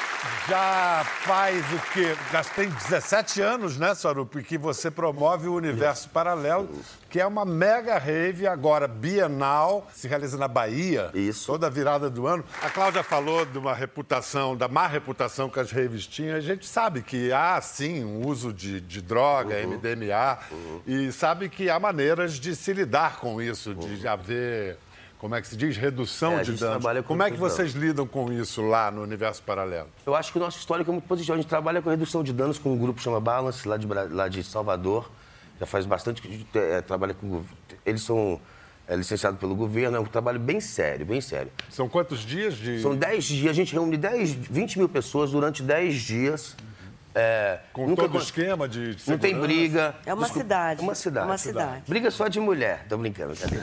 já 0.50 1.06
faz 1.22 1.66
o 1.74 1.80
quê? 1.94 2.14
Já 2.32 2.44
tem 2.44 2.70
17 2.70 3.42
anos, 3.42 3.78
né, 3.78 3.96
Sarup, 3.96 4.36
que 4.44 4.58
você 4.58 4.92
promove 4.92 5.48
o 5.48 5.54
Universo 5.54 6.10
Paralelo, 6.10 6.70
que 7.10 7.22
é 7.22 7.26
uma 7.26 7.46
mega 7.46 7.98
rave 7.98 8.46
agora 8.46 8.86
bienal, 8.86 9.88
se 9.94 10.10
realiza 10.10 10.38
na 10.38 10.48
Bahia. 10.48 11.10
Isso. 11.14 11.46
Toda 11.48 11.68
a 11.68 11.70
virada 11.70 12.10
do 12.10 12.28
ano. 12.28 12.44
A 12.62 12.70
Cláudia 12.70 13.02
falou 13.02 13.46
de 13.46 13.58
uma 13.58 13.74
reputação, 13.74 14.58
da 14.58 14.68
má 14.68 14.88
reputação 14.88 15.50
que 15.50 15.60
as 15.60 15.72
raves 15.72 16.06
tinham. 16.06 16.36
A 16.36 16.42
gente 16.42 16.68
sabe 16.68 17.02
que 17.02 17.32
há, 17.32 17.60
sim, 17.62 18.04
um 18.04 18.28
uso 18.28 18.52
de, 18.54 18.82
de 18.82 19.02
droga, 19.02 19.56
Uhum. 19.56 19.78
MDMA, 19.78 20.38
e 20.86 21.12
sabe 21.14 21.48
que 21.50 21.70
há 21.70 21.80
maneiras 21.80 22.34
de 22.34 22.56
se 22.56 22.74
lidar 22.74 23.18
com 23.18 23.42
isso, 23.42 23.74
de 23.74 24.06
haver, 24.08 24.78
como 25.20 25.36
é 25.36 25.42
que 25.42 25.48
se 25.50 25.58
diz, 25.58 25.76
redução. 25.76 26.40
É, 26.40 26.44
de 26.44 26.54
danos. 26.54 26.84
com 26.84 27.04
Como 27.04 27.24
é 27.24 27.30
que 27.30 27.38
vocês 27.38 27.74
lidam 27.74 28.08
com 28.08 28.32
isso 28.32 28.62
lá 28.62 28.90
no 28.90 29.04
Universo 29.04 29.44
Paralelo? 29.44 29.90
Eu 30.06 30.16
acho 30.16 30.32
que 30.32 30.38
o 30.38 30.42
nosso 30.42 30.58
histórico 30.58 30.90
é 30.90 30.94
muito 30.94 31.08
positivo. 31.08 31.34
A 31.34 31.38
gente 31.38 31.50
trabalha 31.50 31.82
com 31.82 31.90
redução 31.90 32.24
de 32.24 32.32
danos 32.32 32.58
com 32.58 32.72
um 32.72 32.78
grupo 32.78 32.98
que 32.98 33.04
chama 33.04 33.20
Balance, 33.20 33.68
lá 33.68 33.76
de, 33.76 33.86
lá 33.86 34.30
de 34.30 34.42
Salvador. 34.44 35.12
Já 35.60 35.66
faz 35.66 35.86
bastante 35.86 36.22
que 36.22 36.32
gente 36.32 36.48
é, 36.58 36.80
trabalha 36.82 37.14
com... 37.14 37.44
Eles 37.86 38.02
são 38.02 38.40
é, 38.88 38.96
licenciados 38.96 39.38
pelo 39.38 39.56
governo, 39.56 39.98
é 39.98 40.00
um 40.00 40.06
trabalho 40.06 40.40
bem 40.40 40.62
sério, 40.62 41.06
bem 41.06 41.20
sério. 41.20 41.52
São 41.70 41.90
quantos 41.90 42.22
dias 42.22 42.56
de... 42.56 42.82
São 42.82 42.96
10 42.96 43.26
dias, 43.26 43.52
a 43.52 43.54
gente 43.54 43.74
reúne 43.74 43.98
10, 43.98 44.32
20 44.32 44.80
mil 44.80 44.88
pessoas 44.88 45.32
durante 45.32 45.62
10 45.62 45.96
dias. 45.96 46.56
É, 47.20 47.60
Com 47.74 47.86
nunca 47.88 48.04
todo 48.04 48.18
o 48.18 48.22
esquema 48.22 48.68
de 48.68 48.96
Não 49.06 49.18
tem 49.18 49.38
briga. 49.38 49.94
É 50.06 50.14
uma 50.14 50.28
cidade. 50.30 50.80
É 50.80 50.84
uma 50.84 50.96
cidade. 50.96 51.26
Uma 51.28 51.38
cidade. 51.38 51.84
Briga 51.88 52.10
só 52.10 52.28
de 52.30 52.40
mulher. 52.40 52.86
Tô 52.88 52.98
brincando, 52.98 53.34
cadê? 53.36 53.58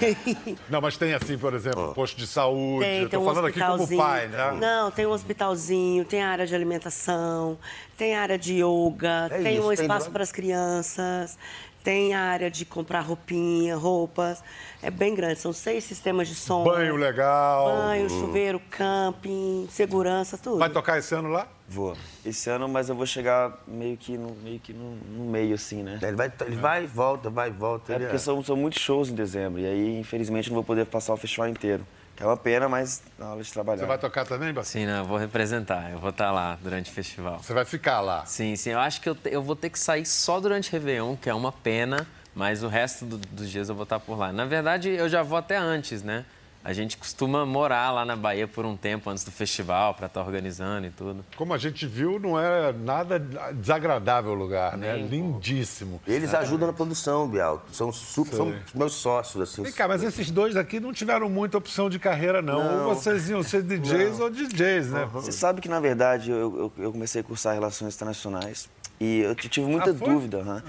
Não, 0.70 0.80
mas 0.80 0.96
tem 0.96 1.12
assim, 1.12 1.36
por 1.36 1.52
exemplo, 1.52 1.92
posto 1.94 2.16
de 2.16 2.26
saúde. 2.26 2.84
Tem, 2.86 3.02
Eu 3.02 3.08
tem 3.10 3.18
tô 3.18 3.24
um 3.24 3.28
falando 3.28 3.46
aqui 3.48 3.60
como 3.60 3.72
hospitalzinho. 3.82 4.00
pai, 4.00 4.28
né? 4.28 4.52
Não, 4.58 4.90
tem 4.90 5.06
um 5.06 5.10
hospitalzinho, 5.10 6.04
tem 6.04 6.22
área 6.22 6.46
de 6.46 6.54
alimentação, 6.54 7.58
tem 7.96 8.14
área 8.16 8.38
de 8.38 8.62
yoga, 8.62 9.28
É 9.30 9.42
tem 9.42 9.56
isso, 9.56 9.64
um 9.70 9.74
tem 9.74 9.82
espaço 9.84 10.10
para 10.10 10.22
as 10.22 10.32
crianças, 10.32 11.36
tem 11.84 12.14
área 12.14 12.50
de 12.50 12.64
comprar 12.64 13.00
roupinha, 13.00 13.76
roupas. 13.76 14.42
É 14.82 14.90
bem 14.90 15.14
grande, 15.14 15.38
são 15.38 15.52
seis 15.52 15.84
sistemas 15.84 16.26
de 16.26 16.34
som. 16.34 16.64
Banho 16.64 16.96
legal. 16.96 17.66
Banho, 17.66 18.08
chuveiro, 18.08 18.58
camping, 18.70 19.68
segurança, 19.70 20.38
tudo. 20.38 20.58
Vai 20.58 20.70
tocar 20.70 20.98
esse 20.98 21.14
ano 21.14 21.28
lá? 21.28 21.46
Vou. 21.68 21.94
Esse 22.24 22.48
ano, 22.48 22.66
mas 22.68 22.88
eu 22.88 22.94
vou 22.94 23.04
chegar 23.04 23.62
meio 23.68 23.98
que 23.98 24.16
no 24.16 24.34
meio, 24.42 24.58
que 24.58 24.72
no, 24.72 24.96
no 24.96 25.30
meio 25.30 25.54
assim, 25.54 25.82
né? 25.82 25.98
Ele 26.02 26.16
vai, 26.16 26.32
ele 26.46 26.56
vai 26.56 26.84
e 26.84 26.86
volta, 26.86 27.28
vai 27.28 27.48
e 27.50 27.52
volta. 27.52 27.92
É 27.92 27.98
porque 27.98 28.18
são, 28.18 28.42
são 28.42 28.56
muitos 28.56 28.80
shows 28.80 29.10
em 29.10 29.14
dezembro. 29.14 29.60
E 29.60 29.66
aí, 29.66 29.98
infelizmente, 29.98 30.48
não 30.48 30.54
vou 30.54 30.64
poder 30.64 30.86
passar 30.86 31.12
o 31.12 31.16
festival 31.18 31.48
inteiro. 31.48 31.86
Que 32.16 32.22
é 32.22 32.26
uma 32.26 32.36
pena, 32.36 32.68
mas 32.68 33.02
na 33.18 33.32
hora 33.32 33.42
de 33.42 33.52
trabalhar. 33.52 33.80
Você 33.80 33.86
vai 33.86 33.98
tocar 33.98 34.24
também, 34.24 34.52
Baci? 34.52 34.70
Sim, 34.72 34.86
não, 34.86 34.98
eu 34.98 35.04
vou 35.04 35.18
representar, 35.18 35.90
eu 35.90 35.98
vou 35.98 36.10
estar 36.10 36.30
lá 36.30 36.56
durante 36.62 36.90
o 36.90 36.94
festival. 36.94 37.40
Você 37.42 37.52
vai 37.52 37.64
ficar 37.64 38.00
lá. 38.00 38.24
Sim, 38.24 38.54
sim, 38.54 38.70
eu 38.70 38.78
acho 38.78 39.00
que 39.00 39.08
eu, 39.08 39.14
te- 39.16 39.30
eu 39.30 39.42
vou 39.42 39.56
ter 39.56 39.68
que 39.70 39.78
sair 39.78 40.06
só 40.06 40.38
durante 40.38 40.70
Réveillon, 40.70 41.16
que 41.16 41.28
é 41.28 41.34
uma 41.34 41.50
pena, 41.50 42.06
mas 42.34 42.62
o 42.62 42.68
resto 42.68 43.04
do- 43.04 43.18
dos 43.18 43.50
dias 43.50 43.68
eu 43.68 43.74
vou 43.74 43.82
estar 43.82 43.98
por 43.98 44.16
lá. 44.16 44.32
Na 44.32 44.44
verdade, 44.44 44.90
eu 44.90 45.08
já 45.08 45.22
vou 45.24 45.36
até 45.36 45.56
antes, 45.56 46.02
né? 46.04 46.24
A 46.64 46.72
gente 46.72 46.96
costuma 46.96 47.44
morar 47.44 47.90
lá 47.90 48.06
na 48.06 48.16
Bahia 48.16 48.48
por 48.48 48.64
um 48.64 48.74
tempo 48.74 49.10
antes 49.10 49.22
do 49.22 49.30
festival, 49.30 49.92
para 49.92 50.06
estar 50.06 50.22
organizando 50.22 50.86
e 50.86 50.90
tudo. 50.90 51.22
Como 51.36 51.52
a 51.52 51.58
gente 51.58 51.86
viu, 51.86 52.18
não 52.18 52.40
é 52.40 52.72
nada 52.72 53.18
desagradável 53.52 54.32
o 54.32 54.34
lugar, 54.34 54.74
né? 54.78 54.94
Nem 54.94 55.04
um 55.04 55.08
Lindíssimo. 55.08 56.00
Eles 56.06 56.32
ajudam 56.32 56.66
na 56.66 56.72
produção, 56.72 57.28
Bial. 57.28 57.62
São, 57.70 57.92
super, 57.92 58.34
são 58.34 58.54
meus 58.74 58.94
sócios, 58.94 59.42
assim. 59.42 59.62
Vem 59.62 59.72
cá, 59.72 59.86
mas 59.86 60.02
esses 60.02 60.30
dois 60.30 60.56
aqui 60.56 60.80
não 60.80 60.90
tiveram 60.90 61.28
muita 61.28 61.58
opção 61.58 61.90
de 61.90 61.98
carreira, 61.98 62.40
não. 62.40 62.86
Ou 62.88 62.94
vocês 62.94 63.28
iam 63.28 63.42
ser 63.42 63.60
DJs 63.68 64.20
ou 64.20 64.30
DJs, 64.30 64.90
né? 64.90 65.06
Você 65.12 65.32
sabe 65.32 65.60
que, 65.60 65.68
na 65.68 65.80
verdade, 65.80 66.30
eu, 66.30 66.72
eu, 66.78 66.84
eu 66.84 66.92
comecei 66.92 67.20
a 67.20 67.24
cursar 67.24 67.52
Relações 67.52 67.94
Internacionais 67.94 68.70
e 68.98 69.20
eu 69.20 69.34
tive 69.34 69.66
muita 69.66 69.90
Ah, 69.90 69.92
dúvida. 69.92 70.38
aham. 70.38 70.62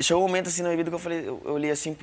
Chegou 0.00 0.22
um 0.22 0.26
momento 0.26 0.48
assim 0.48 0.62
na 0.62 0.68
minha 0.68 0.76
vida 0.76 0.90
que 0.90 0.94
eu 0.94 0.98
falei, 0.98 1.26
eu, 1.26 1.42
olhei 1.44 1.70
assim, 1.70 1.96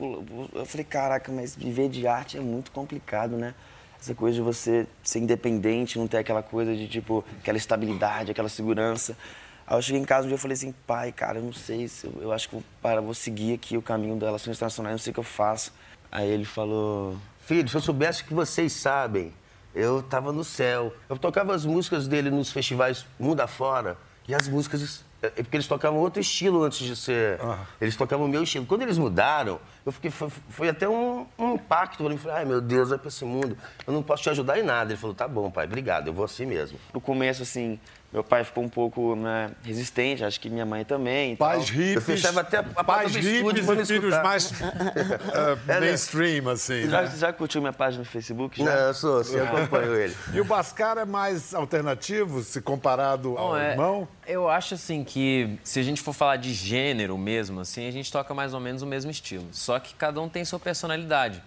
eu 0.54 0.66
falei, 0.66 0.84
caraca, 0.84 1.32
mas 1.32 1.56
viver 1.56 1.90
de 1.90 2.06
arte 2.08 2.38
é 2.38 2.42
muito 2.42 2.72
complicado, 2.72 3.38
né? 3.38 3.54
Essa 4.00 4.14
coisa 4.14 4.36
de 4.36 4.42
você 4.42 4.86
ser 5.02 5.20
independente, 5.20 5.98
não 5.98 6.08
ter 6.08 6.18
aquela 6.18 6.44
coisa 6.44 6.76
de, 6.76 6.88
tipo, 6.88 7.24
aquela 7.40 7.58
estabilidade, 7.58 8.32
aquela 8.32 8.50
segurança. 8.50 9.18
Aí 9.66 9.78
eu 9.78 9.82
cheguei 9.82 10.02
em 10.02 10.06
casa 10.06 10.26
um 10.26 10.28
dia 10.28 10.36
e 10.36 10.40
falei 10.40 10.56
assim, 10.56 10.74
pai, 10.86 11.12
cara, 11.12 11.40
eu 11.40 11.44
não 11.44 11.54
sei, 11.54 11.88
se 11.88 12.06
eu, 12.06 12.14
eu 12.22 12.32
acho 12.34 12.50
que 12.50 12.56
eu, 12.56 12.64
para, 12.82 13.02
vou 13.02 13.14
seguir 13.14 13.54
aqui 13.54 13.78
o 13.78 13.82
caminho 13.82 14.16
das 14.16 14.28
Relações 14.28 14.58
Internacionais, 14.58 14.94
não 14.94 15.00
sei 15.00 15.12
o 15.12 15.14
que 15.14 15.20
eu 15.20 15.24
faço. 15.24 15.72
Aí 16.12 16.30
ele 16.30 16.46
falou, 16.46 17.18
Filho, 17.46 17.70
se 17.70 17.76
eu 17.76 17.82
soubesse 17.82 18.24
que 18.24 18.34
vocês 18.34 18.74
sabem, 18.74 19.32
eu 19.76 20.02
tava 20.02 20.32
no 20.32 20.44
céu. 20.44 20.92
Eu 21.08 21.16
tocava 21.16 21.54
as 21.54 21.64
músicas 21.64 22.08
dele 22.08 22.32
nos 22.32 22.52
festivais 22.52 23.06
mundo 23.20 23.40
afora. 23.42 23.98
E 24.28 24.34
as 24.34 24.48
músicas. 24.48 25.04
É 25.26 25.40
é 25.40 25.44
porque 25.44 25.58
eles 25.58 25.68
tocavam 25.68 26.00
outro 26.00 26.20
estilo 26.22 26.64
antes 26.64 26.80
de 26.86 26.96
ser. 26.96 27.40
Eles 27.80 27.96
tocavam 27.96 28.26
o 28.26 28.30
meu 28.30 28.44
estilo. 28.44 28.66
Quando 28.66 28.82
eles 28.84 28.98
mudaram, 28.98 29.60
eu 29.86 29.92
fiquei. 29.92 30.10
Foi, 30.10 30.30
foi 30.50 30.70
até 30.70 30.90
um, 30.90 31.26
um 31.38 31.54
impacto. 31.54 32.04
Eu 32.04 32.18
falei, 32.18 32.38
ai 32.38 32.46
meu 32.46 32.60
Deus, 32.60 32.90
vai 32.90 32.98
pra 32.98 33.08
esse 33.08 33.24
mundo. 33.24 33.58
Eu 33.86 33.94
não 33.94 34.02
posso 34.02 34.24
te 34.24 34.30
ajudar 34.30 34.60
em 34.60 34.64
nada. 34.64 34.92
Ele 34.92 35.00
falou, 35.00 35.16
tá 35.16 35.28
bom, 35.28 35.52
pai, 35.52 35.66
obrigado, 35.66 36.08
eu 36.08 36.14
vou 36.14 36.26
assim 36.26 36.46
mesmo. 36.46 36.80
no 36.94 37.00
começo, 37.00 37.44
assim, 37.44 37.80
meu 38.16 38.24
pai 38.24 38.46
ficou 38.46 38.64
um 38.64 38.70
pouco 38.70 39.14
né, 39.14 39.52
resistente, 39.62 40.24
acho 40.24 40.40
que 40.40 40.50
minha 40.50 40.66
mãe 40.66 40.86
também. 40.86 41.36
Pais 41.36 41.66
tal. 41.66 41.76
hippies. 41.76 41.96
Eu 41.96 42.02
fechava 42.02 42.40
até 42.40 42.60
a 42.60 42.64
Pais 42.82 43.12
do 43.12 43.20
estúdio 43.20 43.62
hippies 43.62 43.90
e 43.90 43.94
filhos 43.94 44.16
mais 44.24 44.54
eh, 45.68 45.80
mainstream, 45.82 46.48
assim. 46.48 46.90
Já, 46.90 47.02
né? 47.02 47.12
já 47.18 47.34
curtiu 47.34 47.60
minha 47.60 47.74
página 47.74 48.06
no 48.06 48.10
Facebook? 48.10 48.64
Não, 48.64 48.72
Já? 48.72 48.78
eu 48.80 48.94
sou, 48.94 49.20
assim, 49.20 49.36
eu 49.36 49.44
acompanho 49.44 49.94
ele. 49.96 50.16
E 50.34 50.40
o 50.40 50.46
Bascar 50.46 50.98
é 50.98 51.04
mais 51.04 51.54
alternativo 51.54 52.42
se 52.42 52.62
comparado 52.62 53.38
ao 53.38 53.50
Bom, 53.50 53.58
é, 53.58 53.72
irmão? 53.72 54.08
Eu 54.26 54.48
acho 54.48 54.76
assim 54.76 55.04
que 55.04 55.60
se 55.62 55.78
a 55.78 55.84
gente 55.84 56.02
for 56.02 56.14
falar 56.14 56.38
de 56.38 56.54
gênero 56.54 57.18
mesmo, 57.18 57.60
assim, 57.60 57.86
a 57.86 57.92
gente 57.92 58.10
toca 58.10 58.34
mais 58.34 58.54
ou 58.54 58.62
menos 58.62 58.82
o 58.82 58.88
mesmo 58.88 59.12
estilo. 59.12 59.46
Só 59.52 59.75
que 59.80 59.94
cada 59.94 60.22
um 60.22 60.30
tem 60.30 60.44
sua 60.46 60.60
personalidade. 60.60 61.42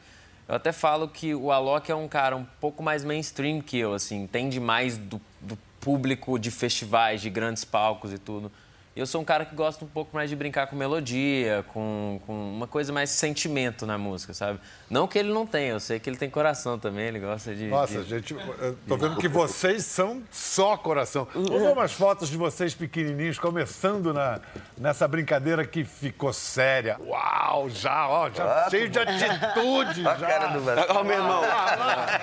Eu 0.49 0.54
até 0.54 0.73
falo 0.73 1.08
que 1.08 1.35
o 1.35 1.52
Alok 1.52 1.90
é 1.90 1.94
um 1.94 2.08
cara 2.08 2.35
um 2.37 2.44
pouco 2.61 2.82
mais 2.82 3.04
mainstream 3.04 3.61
que 3.61 3.76
eu, 3.76 3.92
assim, 3.92 4.23
entende 4.23 4.58
mais 4.58 4.97
do, 4.97 5.20
do 5.40 5.58
público 5.78 6.38
de 6.38 6.50
festivais, 6.50 7.20
de 7.20 7.28
grandes 7.28 7.64
palcos 7.64 8.12
e 8.12 8.18
tudo. 8.18 8.50
Eu 8.99 9.07
sou 9.07 9.21
um 9.21 9.25
cara 9.25 9.45
que 9.45 9.55
gosta 9.55 9.85
um 9.85 9.88
pouco 9.88 10.11
mais 10.12 10.28
de 10.28 10.35
brincar 10.35 10.67
com 10.67 10.75
melodia, 10.75 11.64
com, 11.73 12.21
com 12.26 12.33
uma 12.33 12.67
coisa 12.67 12.93
mais 12.93 13.11
sentimento 13.11 13.87
na 13.87 13.97
música, 13.97 14.35
sabe? 14.35 14.59
Não 14.90 15.07
que 15.07 15.17
ele 15.17 15.33
não 15.33 15.47
tenha, 15.47 15.75
eu 15.75 15.81
sei 15.81 16.00
que 16.00 16.11
ele 16.11 16.17
tem 16.17 16.28
coração 16.28 16.76
também, 16.78 17.07
ele 17.07 17.21
gosta 17.21 17.55
de. 17.55 17.67
Nossa, 17.67 18.02
de... 18.02 18.09
gente, 18.09 18.35
eu 18.35 18.76
tô 18.88 18.97
vendo 18.97 19.17
que 19.17 19.28
vocês 19.28 19.85
são 19.85 20.21
só 20.33 20.76
coração. 20.76 21.28
Vamos 21.33 21.62
ver 21.62 21.69
umas 21.69 21.93
fotos 21.93 22.28
de 22.28 22.37
vocês 22.37 22.75
pequenininhos, 22.75 23.38
começando 23.38 24.12
na, 24.12 24.40
nessa 24.76 25.07
brincadeira 25.07 25.64
que 25.64 25.85
ficou 25.85 26.33
séria. 26.33 26.97
Uau, 27.00 27.71
já, 27.71 28.09
ó, 28.09 28.28
já 28.31 28.69
cheio 28.69 28.88
de 28.88 28.99
atitude, 28.99 30.00
Olha 30.00 30.11
a 30.11 30.17
já. 30.17 30.26
cara 30.26 30.47
do 30.49 30.59
o 30.59 31.05
meu 31.05 31.17
irmão. 31.17 31.43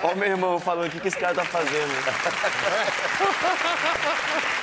Olha 0.02 0.12
o 0.12 0.16
meu 0.16 0.28
irmão 0.28 0.60
falando, 0.60 0.88
o 0.88 0.90
que, 0.90 1.00
que 1.00 1.08
esse 1.08 1.16
cara 1.16 1.34
tá 1.34 1.44
fazendo? 1.46 1.96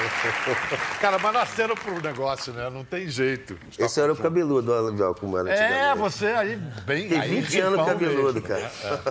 Cara, 1.00 1.18
mas 1.18 1.32
nasceram 1.32 1.74
pro 1.74 2.00
negócio, 2.00 2.52
né? 2.52 2.68
Não 2.70 2.84
tem 2.84 3.08
jeito. 3.08 3.58
Esse 3.78 4.00
era 4.00 4.12
o 4.12 4.16
cabeludo, 4.16 4.72
olha, 4.72 5.14
como 5.14 5.38
era 5.38 5.50
É, 5.52 5.94
você 5.94 6.26
aí 6.26 6.56
bem. 6.84 7.08
Tem 7.08 7.20
aí, 7.20 7.40
20 7.40 7.60
anos 7.60 7.86
cabeludo, 7.86 8.40
mesmo. 8.40 8.48
cara. 8.48 8.70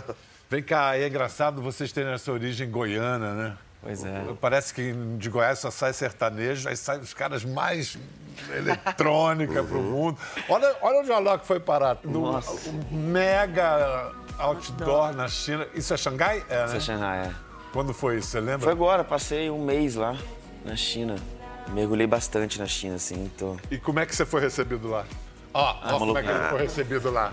É. 0.09 0.13
Vem 0.49 0.61
cá, 0.61 0.95
é 0.95 1.07
engraçado 1.07 1.61
vocês 1.61 1.91
terem 1.91 2.13
essa 2.13 2.31
origem 2.31 2.69
goiana, 2.69 3.33
né? 3.33 3.57
Pois 3.81 4.03
é. 4.03 4.23
Parece 4.41 4.73
que 4.73 4.93
de 5.17 5.29
Goiás 5.29 5.59
só 5.59 5.69
sai 5.69 5.93
sertanejo, 5.93 6.67
aí 6.67 6.75
saem 6.75 7.01
os 7.01 7.13
caras 7.13 7.45
mais 7.45 7.97
eletrônica 8.51 9.63
pro 9.63 9.79
mundo. 9.79 10.17
Olha, 10.49 10.75
olha 10.81 10.99
onde 10.99 11.11
o 11.11 11.13
Alok 11.13 11.45
foi 11.45 11.59
parar. 11.59 11.97
No 12.03 12.31
Nossa. 12.31 12.71
mega 12.91 14.11
outdoor 14.39 15.15
na 15.15 15.27
China. 15.27 15.67
Isso 15.75 15.93
é 15.93 15.97
Xangai? 15.97 16.43
É, 16.49 16.57
né? 16.61 16.65
Isso 16.65 16.75
é 16.77 16.79
Shanghai, 16.79 17.27
é. 17.27 17.31
Quando 17.71 17.93
foi 17.93 18.17
isso? 18.17 18.29
Você 18.29 18.39
lembra? 18.39 18.61
Foi 18.61 18.71
agora, 18.71 19.03
passei 19.03 19.49
um 19.51 19.63
mês 19.63 19.95
lá 19.95 20.15
na 20.65 20.75
China. 20.75 21.15
Mergulhei 21.71 22.07
bastante 22.07 22.59
na 22.59 22.65
China, 22.65 22.95
assim, 22.95 23.31
tô... 23.37 23.55
E 23.71 23.77
como 23.77 23.99
é 23.99 24.05
que 24.05 24.15
você 24.15 24.25
foi 24.25 24.41
recebido 24.41 24.87
lá? 24.89 25.05
Ó, 25.53 25.75
ó 25.83 25.99
como 25.99 26.17
é 26.17 26.23
que 26.23 26.29
ele 26.29 26.49
foi 26.49 26.61
recebido 26.63 27.09
lá. 27.09 27.31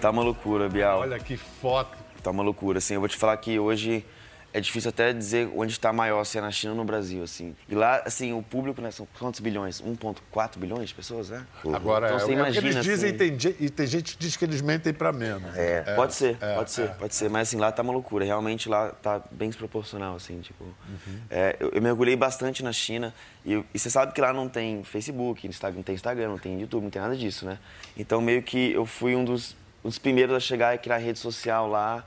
Tá 0.00 0.10
uma 0.10 0.22
loucura, 0.22 0.68
Bial. 0.68 1.00
Olha 1.00 1.18
que 1.18 1.36
foto. 1.36 1.98
Tá 2.22 2.30
uma 2.30 2.42
loucura, 2.42 2.78
assim. 2.78 2.94
Eu 2.94 3.00
vou 3.00 3.08
te 3.08 3.16
falar 3.16 3.36
que 3.36 3.58
hoje 3.58 4.06
é 4.54 4.60
difícil 4.60 4.90
até 4.90 5.12
dizer 5.12 5.50
onde 5.56 5.72
está 5.72 5.92
maior, 5.92 6.22
se 6.24 6.36
é 6.36 6.40
na 6.40 6.50
China 6.50 6.72
ou 6.72 6.76
no 6.78 6.84
Brasil, 6.84 7.22
assim. 7.22 7.56
E 7.68 7.74
lá, 7.74 8.02
assim, 8.04 8.32
o 8.32 8.42
público, 8.42 8.80
né, 8.82 8.90
são 8.90 9.08
quantos 9.18 9.40
bilhões? 9.40 9.80
1,4 9.80 10.58
bilhões 10.58 10.90
de 10.90 10.94
pessoas, 10.94 11.30
né? 11.30 11.46
Agora, 11.72 12.06
Então, 12.06 12.16
é, 12.18 12.20
você 12.20 12.32
é 12.32 12.34
o 12.34 12.44
que 12.52 12.58
eles 12.58 12.74
imagina, 12.74 12.80
dizem 12.82 12.94
assim- 13.10 13.14
e 13.14 13.18
tem, 13.30 13.38
ge- 13.40 13.56
e 13.58 13.70
tem 13.70 13.86
gente 13.86 14.12
que 14.16 14.22
diz 14.22 14.36
que 14.36 14.44
eles 14.44 14.60
mentem 14.60 14.92
pra 14.92 15.12
menos. 15.12 15.56
É. 15.56 15.94
Pode 15.94 16.14
ser, 16.14 16.36
pode 16.36 16.70
ser, 16.70 16.88
pode 16.96 17.14
ser. 17.14 17.30
Mas 17.30 17.48
assim, 17.48 17.56
lá 17.58 17.72
tá 17.72 17.82
uma 17.82 17.92
loucura. 17.92 18.24
Realmente 18.24 18.68
lá 18.68 18.90
tá 18.90 19.22
bem 19.30 19.48
desproporcional, 19.48 20.16
assim, 20.16 20.40
tipo. 20.40 20.62
Uhum. 20.64 21.18
É, 21.30 21.56
eu, 21.58 21.70
eu 21.70 21.80
mergulhei 21.82 22.14
bastante 22.16 22.62
na 22.62 22.72
China 22.72 23.14
e, 23.46 23.62
e 23.72 23.78
você 23.78 23.88
sabe 23.88 24.12
que 24.12 24.20
lá 24.20 24.32
não 24.32 24.48
tem 24.48 24.84
Facebook, 24.84 25.46
Instagram, 25.46 25.76
não 25.78 25.82
tem 25.82 25.94
Instagram, 25.94 26.28
não 26.28 26.38
tem 26.38 26.60
YouTube, 26.60 26.82
não 26.84 26.90
tem 26.90 27.00
nada 27.00 27.16
disso, 27.16 27.46
né? 27.46 27.58
Então 27.96 28.20
meio 28.20 28.42
que 28.42 28.72
eu 28.72 28.84
fui 28.84 29.16
um 29.16 29.24
dos, 29.24 29.56
um 29.84 29.88
dos 29.88 29.98
primeiros 29.98 30.34
a 30.36 30.40
chegar 30.40 30.74
e 30.74 30.78
criar 30.78 30.98
rede 30.98 31.18
social 31.18 31.66
lá. 31.66 32.04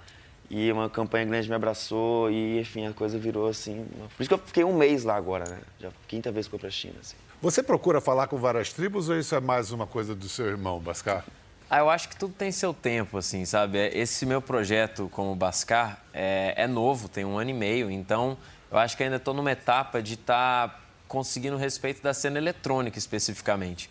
E 0.49 0.71
uma 0.71 0.89
campanha 0.89 1.25
grande 1.25 1.49
me 1.49 1.55
abraçou 1.55 2.29
e, 2.29 2.59
enfim, 2.59 2.85
a 2.85 2.93
coisa 2.93 3.17
virou 3.17 3.47
assim. 3.47 3.85
Por 4.15 4.21
isso 4.21 4.29
que 4.29 4.33
eu 4.33 4.37
fiquei 4.37 4.63
um 4.63 4.77
mês 4.77 5.03
lá 5.03 5.15
agora, 5.15 5.49
né? 5.49 5.59
Já 5.79 5.89
quinta 6.07 6.31
vez 6.31 6.47
que 6.47 6.53
eu 6.53 6.59
vou 6.59 6.61
pra 6.61 6.69
China, 6.69 6.95
assim. 7.01 7.15
Você 7.41 7.61
procura 7.63 7.99
falar 7.99 8.27
com 8.27 8.37
várias 8.37 8.71
tribos 8.71 9.09
ou 9.09 9.17
isso 9.19 9.35
é 9.35 9.39
mais 9.39 9.71
uma 9.71 9.85
coisa 9.87 10.15
do 10.15 10.29
seu 10.29 10.45
irmão, 10.45 10.79
Bascar? 10.79 11.25
Ah, 11.69 11.79
eu 11.79 11.89
acho 11.89 12.09
que 12.09 12.15
tudo 12.15 12.33
tem 12.33 12.51
seu 12.51 12.73
tempo, 12.73 13.17
assim, 13.17 13.43
sabe? 13.43 13.79
É, 13.79 13.97
Esse 13.97 14.25
meu 14.25 14.41
projeto 14.41 15.09
como 15.11 15.35
Bascar 15.35 15.99
é, 16.13 16.53
é 16.55 16.67
novo, 16.67 17.09
tem 17.09 17.25
um 17.25 17.37
ano 17.37 17.49
e 17.49 17.53
meio, 17.53 17.89
então 17.89 18.37
eu 18.71 18.77
acho 18.77 18.95
que 18.95 19.03
ainda 19.03 19.15
estou 19.15 19.33
numa 19.33 19.51
etapa 19.51 20.01
de 20.01 20.13
estar 20.13 20.83
conseguindo 21.07 21.57
respeito 21.57 22.01
da 22.03 22.13
cena 22.13 22.37
eletrônica 22.37 22.97
especificamente. 22.97 23.89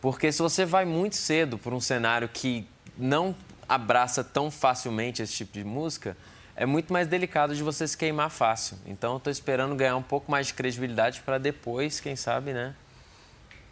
Porque 0.00 0.30
se 0.30 0.42
você 0.42 0.66
vai 0.66 0.84
muito 0.84 1.16
cedo 1.16 1.56
por 1.56 1.72
um 1.72 1.80
cenário 1.80 2.28
que 2.28 2.66
não 2.96 3.34
abraça 3.68 4.22
tão 4.22 4.50
facilmente 4.50 5.22
esse 5.22 5.32
tipo 5.32 5.52
de 5.52 5.64
música, 5.64 6.16
é 6.56 6.64
muito 6.64 6.92
mais 6.92 7.08
delicado 7.08 7.54
de 7.54 7.62
você 7.62 7.86
se 7.86 7.96
queimar 7.96 8.30
fácil. 8.30 8.78
Então 8.86 9.12
eu 9.12 9.16
estou 9.18 9.30
esperando 9.30 9.74
ganhar 9.74 9.96
um 9.96 10.02
pouco 10.02 10.30
mais 10.30 10.48
de 10.48 10.54
credibilidade 10.54 11.20
para 11.22 11.38
depois, 11.38 12.00
quem 12.00 12.14
sabe, 12.14 12.52
né? 12.52 12.74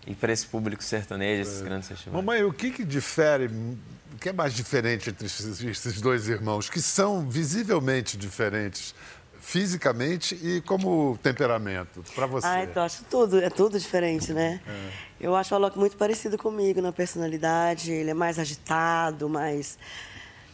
Ir 0.06 0.16
para 0.16 0.32
esse 0.32 0.44
público 0.46 0.82
sertanejo, 0.82 1.42
esses 1.42 1.62
grandes 1.62 1.88
festivais. 1.88 2.16
Mamãe, 2.24 2.42
o 2.42 2.52
que, 2.52 2.72
que 2.72 2.84
difere, 2.84 3.46
o 3.46 4.18
que 4.18 4.30
é 4.30 4.32
mais 4.32 4.52
diferente 4.52 5.10
entre 5.10 5.26
esses 5.26 6.00
dois 6.00 6.28
irmãos, 6.28 6.68
que 6.68 6.82
são 6.82 7.28
visivelmente 7.28 8.16
diferentes 8.16 8.94
fisicamente 9.42 10.38
e 10.40 10.60
como 10.62 11.18
temperamento, 11.20 12.02
para 12.14 12.26
você? 12.26 12.46
Ah, 12.46 12.62
então 12.62 12.82
acho 12.82 13.04
tudo, 13.10 13.38
é 13.38 13.50
tudo 13.50 13.78
diferente, 13.78 14.32
né? 14.32 14.60
Eu 15.20 15.34
acho 15.34 15.52
o 15.52 15.56
Alok 15.56 15.76
muito 15.78 15.96
parecido 15.96 16.38
comigo 16.38 16.80
na 16.80 16.92
personalidade. 16.92 17.90
Ele 17.90 18.10
é 18.10 18.14
mais 18.14 18.38
agitado, 18.38 19.28
mais. 19.28 19.76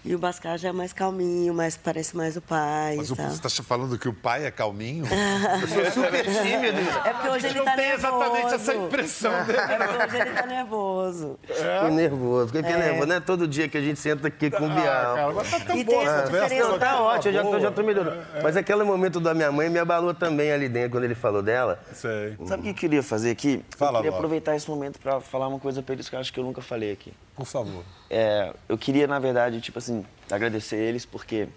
E 0.05 0.15
o 0.15 0.19
Bascar 0.19 0.57
já 0.57 0.69
é 0.69 0.73
mais 0.73 0.93
calminho, 0.93 1.53
mais 1.53 1.77
parece 1.77 2.17
mais 2.17 2.37
o 2.37 2.41
pai. 2.41 2.95
Mas 2.97 3.11
o, 3.11 3.15
você 3.17 3.47
está 3.47 3.63
falando 3.63 3.99
que 3.99 4.09
o 4.09 4.13
pai 4.15 4.47
é 4.47 4.51
calminho? 4.51 5.05
Eu 5.61 5.69
sou 5.93 6.05
super 6.05 6.25
tímido. 6.25 6.79
É 7.05 7.13
porque 7.13 7.29
hoje 7.29 7.47
ele 7.49 7.59
não 7.59 7.65
tá 7.65 7.73
tem 7.77 7.89
nervoso. 7.89 8.07
exatamente 8.17 8.55
essa 8.55 8.75
impressão 8.75 9.45
dele. 9.45 9.59
É 9.59 9.77
porque 9.77 10.05
hoje 10.07 10.17
ele 10.19 10.31
tá 10.31 10.47
nervoso. 10.47 11.39
Fiquei 11.47 11.91
nervoso, 11.91 12.47
fiquei 12.55 12.77
nervoso. 12.77 13.07
Não 13.07 13.17
é 13.17 13.21
todo 13.21 13.47
dia 13.49 13.69
que 13.69 13.77
a 13.77 13.81
gente 13.83 13.99
senta 14.01 14.29
aqui 14.29 14.51
com 14.51 14.65
o 14.67 14.71
Ah, 14.71 14.75
Bial. 14.75 15.15
cara, 15.17 15.33
mas 15.35 15.51
tá 15.51 15.61
tão 15.61 15.77
E 15.77 15.85
boa 15.85 15.99
tem 15.99 16.07
essa. 16.09 16.69
Não, 16.69 16.79
tá 16.79 16.87
Tá 16.89 17.03
ótimo, 17.03 17.29
eu 17.29 17.33
já, 17.35 17.43
tô- 17.43 17.49
boa. 17.49 17.61
já 17.61 17.71
tô 17.71 17.83
melhorando. 17.83 18.23
Mas 18.43 18.57
aquele 18.57 18.85
momento 18.85 19.21
da 19.21 19.35
minha 19.35 19.53
mãe 19.53 19.69
me 19.69 19.79
abalou 19.79 20.15
também 20.15 20.51
ali 20.53 20.69
dentro, 20.69 20.93
quando 20.93 21.05
ele 21.05 21.15
falou 21.17 21.43
dela. 21.43 21.81
Sei. 21.93 22.37
Sabe 22.47 22.61
o 22.61 22.65
que 22.65 22.71
eu 22.71 22.75
queria 22.75 23.03
fazer 23.03 23.31
aqui? 23.31 23.63
Fala, 23.77 23.99
eu 23.99 24.03
queria 24.05 24.17
aproveitar 24.17 24.57
esse 24.57 24.71
momento 24.71 24.99
para 25.01 25.21
falar 25.21 25.49
uma 25.49 25.59
coisa 25.59 25.83
para 25.83 25.93
eles 25.95 26.09
que 26.09 26.15
eu 26.17 26.21
acho 26.21 26.33
que 26.33 26.41
eu 26.41 26.45
nunca 26.45 26.63
falei 26.63 26.93
aqui. 26.93 27.13
Por 27.37 27.45
favor. 27.47 27.85
É, 28.11 28.53
eu 28.69 28.77
queria, 28.77 29.07
na 29.07 29.19
verdade, 29.21 29.61
tipo 29.61 29.79
assim, 29.79 29.88
agradecer 30.31 30.77
eles, 30.77 31.05
porque 31.07 31.49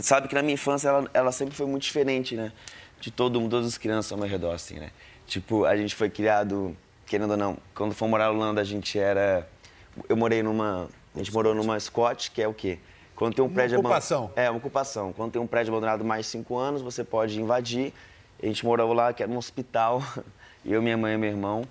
sabe 0.00 0.28
que 0.28 0.34
na 0.34 0.42
minha 0.42 0.54
infância 0.54 0.88
ela, 0.88 1.10
ela 1.14 1.32
sempre 1.32 1.54
foi 1.54 1.66
muito 1.66 1.82
diferente, 1.82 2.34
né? 2.36 2.52
De 3.00 3.10
todo 3.10 3.40
mundo, 3.40 3.50
todas 3.50 3.66
as 3.66 3.78
crianças 3.78 4.10
ao 4.12 4.18
meu 4.18 4.28
redor, 4.28 4.52
assim, 4.52 4.78
né? 4.78 4.90
Tipo, 5.26 5.64
a 5.64 5.76
gente 5.76 5.94
foi 5.94 6.08
criado, 6.10 6.76
querendo 7.06 7.32
ou 7.32 7.36
não, 7.36 7.56
quando 7.74 7.94
for 7.94 8.08
morar 8.08 8.24
na 8.26 8.30
Holanda, 8.32 8.60
a 8.60 8.64
gente 8.64 8.98
era. 8.98 9.48
Eu 10.08 10.16
morei 10.16 10.42
numa. 10.42 10.88
A 11.14 11.18
gente 11.18 11.32
morou 11.32 11.54
numa 11.54 11.78
Scott, 11.78 12.30
que 12.30 12.42
é 12.42 12.48
o 12.48 12.54
quê? 12.54 12.78
Quando 13.14 13.34
tem 13.34 13.44
um 13.44 13.48
prédio 13.48 13.78
aban- 13.78 13.88
ocupação. 13.88 14.30
É, 14.34 14.50
uma 14.50 14.58
ocupação. 14.58 15.12
Quando 15.12 15.32
tem 15.32 15.40
um 15.40 15.46
prédio 15.46 15.72
abandonado 15.72 16.04
mais 16.04 16.26
de 16.26 16.32
cinco 16.32 16.58
anos, 16.58 16.82
você 16.82 17.04
pode 17.04 17.40
invadir. 17.40 17.92
A 18.42 18.46
gente 18.46 18.64
morava 18.66 18.92
lá, 18.92 19.12
que 19.12 19.22
era 19.22 19.30
um 19.30 19.36
hospital, 19.36 20.02
eu, 20.66 20.82
minha 20.82 20.96
mãe 20.96 21.14
e 21.14 21.16
meu 21.18 21.30
irmão. 21.30 21.62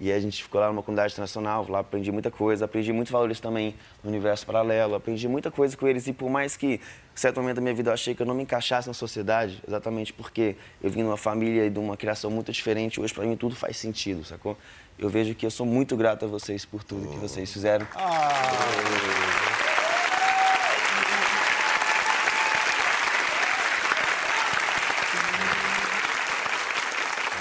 E 0.00 0.10
a 0.10 0.18
gente 0.18 0.42
ficou 0.42 0.60
lá 0.60 0.68
numa 0.68 0.82
comunidade 0.82 1.12
internacional, 1.12 1.64
lá 1.68 1.78
aprendi 1.78 2.10
muita 2.10 2.30
coisa, 2.30 2.64
aprendi 2.64 2.92
muitos 2.92 3.12
valores 3.12 3.38
também 3.38 3.76
no 4.02 4.10
universo 4.10 4.44
paralelo, 4.44 4.94
aprendi 4.96 5.28
muita 5.28 5.50
coisa 5.50 5.76
com 5.76 5.86
eles. 5.86 6.06
E 6.08 6.12
por 6.12 6.28
mais 6.28 6.56
que, 6.56 6.74
em 6.74 6.80
certo 7.14 7.40
momento 7.40 7.56
da 7.56 7.62
minha 7.62 7.74
vida, 7.74 7.90
eu 7.90 7.94
achei 7.94 8.14
que 8.14 8.20
eu 8.20 8.26
não 8.26 8.34
me 8.34 8.42
encaixasse 8.42 8.88
na 8.88 8.94
sociedade, 8.94 9.62
exatamente 9.66 10.12
porque 10.12 10.56
eu 10.82 10.90
vim 10.90 11.02
de 11.02 11.04
uma 11.04 11.16
família 11.16 11.64
e 11.66 11.70
de 11.70 11.78
uma 11.78 11.96
criação 11.96 12.30
muito 12.30 12.50
diferente, 12.50 13.00
hoje 13.00 13.14
para 13.14 13.24
mim 13.24 13.36
tudo 13.36 13.54
faz 13.54 13.76
sentido, 13.76 14.24
sacou? 14.24 14.58
Eu 14.98 15.08
vejo 15.08 15.34
que 15.34 15.46
eu 15.46 15.50
sou 15.50 15.66
muito 15.66 15.96
grato 15.96 16.24
a 16.24 16.28
vocês 16.28 16.64
por 16.64 16.82
tudo 16.82 17.08
que 17.08 17.16
vocês 17.16 17.52
fizeram. 17.52 17.86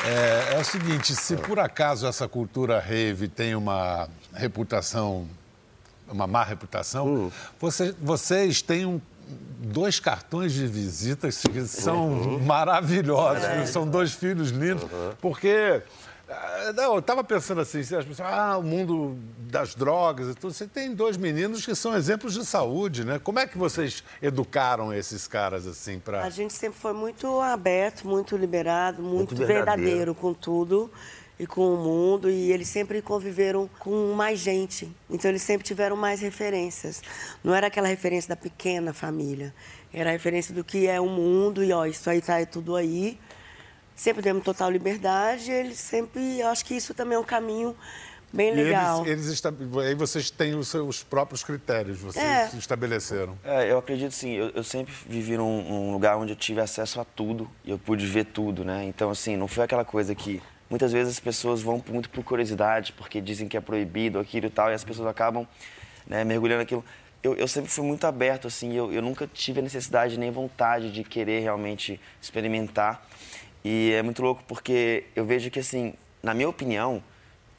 É, 0.05 0.42
é 0.53 0.59
o 0.59 0.63
seguinte, 0.63 1.15
se 1.15 1.35
por 1.37 1.59
acaso 1.59 2.05
essa 2.07 2.27
cultura 2.27 2.79
rave 2.79 3.27
tem 3.27 3.55
uma 3.55 4.07
reputação, 4.33 5.27
uma 6.07 6.27
má 6.27 6.43
reputação, 6.43 7.31
você- 7.59 7.93
vocês 8.01 8.61
têm 8.61 8.85
um- 8.85 9.01
dois 9.59 9.99
cartões 9.99 10.51
de 10.53 10.67
visitas 10.67 11.41
que 11.41 11.65
são 11.65 12.39
maravilhosos, 12.41 13.43
viu? 13.55 13.67
são 13.67 13.87
dois 13.87 14.11
filhos 14.13 14.49
lindos, 14.49 14.85
porque... 15.21 15.81
Não, 16.71 16.93
eu 16.93 16.99
estava 16.99 17.23
pensando 17.23 17.61
assim, 17.61 17.79
as 17.79 17.87
pessoas, 17.87 18.21
ah, 18.21 18.57
o 18.57 18.63
mundo 18.63 19.17
das 19.37 19.75
drogas 19.75 20.29
e 20.29 20.35
tudo. 20.35 20.53
Você 20.53 20.67
tem 20.67 20.93
dois 20.93 21.17
meninos 21.17 21.65
que 21.65 21.75
são 21.75 21.95
exemplos 21.95 22.33
de 22.33 22.45
saúde, 22.45 23.03
né? 23.03 23.19
Como 23.19 23.39
é 23.39 23.47
que 23.47 23.57
vocês 23.57 24.03
educaram 24.21 24.93
esses 24.93 25.27
caras 25.27 25.67
assim 25.67 25.99
para 25.99 26.23
A 26.23 26.29
gente 26.29 26.53
sempre 26.53 26.79
foi 26.79 26.93
muito 26.93 27.39
aberto, 27.39 28.07
muito 28.07 28.37
liberado, 28.37 29.01
muito, 29.01 29.33
Muito 29.33 29.35
verdadeiro. 29.35 29.81
verdadeiro 29.81 30.15
com 30.15 30.33
tudo 30.33 30.91
e 31.39 31.45
com 31.47 31.73
o 31.73 31.77
mundo. 31.77 32.29
E 32.29 32.51
eles 32.51 32.67
sempre 32.67 33.01
conviveram 33.01 33.69
com 33.79 34.13
mais 34.13 34.39
gente. 34.39 34.89
Então, 35.09 35.29
eles 35.29 35.41
sempre 35.41 35.65
tiveram 35.65 35.95
mais 35.95 36.21
referências. 36.21 37.01
Não 37.43 37.53
era 37.53 37.67
aquela 37.67 37.87
referência 37.87 38.29
da 38.29 38.35
pequena 38.35 38.93
família. 38.93 39.53
Era 39.93 40.09
a 40.09 40.13
referência 40.13 40.53
do 40.53 40.63
que 40.63 40.87
é 40.87 40.99
o 40.99 41.07
mundo. 41.07 41.63
E, 41.63 41.71
ó, 41.73 41.85
isso 41.85 42.09
aí 42.09 42.21
tá 42.21 42.39
é 42.39 42.45
tudo 42.45 42.75
aí. 42.75 43.19
Sempre 43.95 44.21
demos 44.21 44.43
total 44.43 44.69
liberdade. 44.71 45.51
Eles 45.51 45.77
sempre... 45.79 46.39
Eu 46.39 46.47
acho 46.47 46.65
que 46.65 46.75
isso 46.75 46.93
também 46.93 47.15
é 47.15 47.19
um 47.19 47.23
caminho 47.23 47.75
bem 48.31 48.51
E 48.51 48.55
legal. 48.55 49.05
Eles, 49.05 49.41
Aí 49.85 49.93
vocês 49.95 50.31
têm 50.31 50.55
os 50.55 50.67
seus 50.67 51.03
próprios 51.03 51.43
critérios, 51.43 51.99
vocês 51.99 52.25
É. 52.25 52.49
estabeleceram. 52.57 53.37
É, 53.43 53.71
eu 53.71 53.77
acredito 53.77 54.11
sim. 54.11 54.31
Eu, 54.33 54.49
eu 54.49 54.63
sempre 54.63 54.91
vivi 55.07 55.37
num, 55.37 55.61
num 55.69 55.91
lugar 55.93 56.17
onde 56.17 56.31
eu 56.31 56.35
tive 56.35 56.59
acesso 56.59 56.99
a 56.99 57.05
tudo 57.05 57.49
e 57.63 57.69
eu 57.69 57.77
pude 57.77 58.05
ver 58.07 58.25
tudo, 58.25 58.65
né? 58.65 58.83
Então, 58.85 59.09
assim, 59.11 59.37
não 59.37 59.47
foi 59.47 59.63
aquela 59.63 59.85
coisa 59.85 60.15
que 60.15 60.41
muitas 60.69 60.91
vezes 60.91 61.13
as 61.13 61.19
pessoas 61.19 61.61
vão 61.61 61.79
por- 61.79 61.93
muito 61.93 62.09
por 62.09 62.23
curiosidade, 62.23 62.93
porque 62.93 63.21
dizem 63.21 63.47
que 63.47 63.55
é 63.55 63.61
proibido 63.61 64.17
aquilo 64.17 64.47
e 64.47 64.49
tal, 64.49 64.71
e 64.71 64.73
as 64.73 64.83
pessoas 64.83 65.07
acabam 65.07 65.45
né, 66.07 66.23
mergulhando 66.23 66.61
naquilo. 66.61 66.83
Eu, 67.21 67.35
eu 67.35 67.47
sempre 67.47 67.69
fui 67.69 67.85
muito 67.85 68.05
aberto, 68.07 68.47
assim, 68.47 68.73
eu, 68.73 68.91
eu 68.91 69.01
nunca 69.01 69.25
tive 69.31 69.59
a 69.59 69.63
necessidade 69.63 70.17
nem 70.19 70.29
vontade 70.31 70.91
de 70.91 71.03
querer 71.03 71.39
realmente 71.41 72.01
experimentar. 72.21 73.07
E 73.63 73.91
é 73.93 74.01
muito 74.01 74.21
louco 74.21 74.43
porque 74.47 75.05
eu 75.15 75.25
vejo 75.25 75.49
que, 75.49 75.59
assim, 75.59 75.93
na 76.21 76.33
minha 76.33 76.49
opinião, 76.49 77.01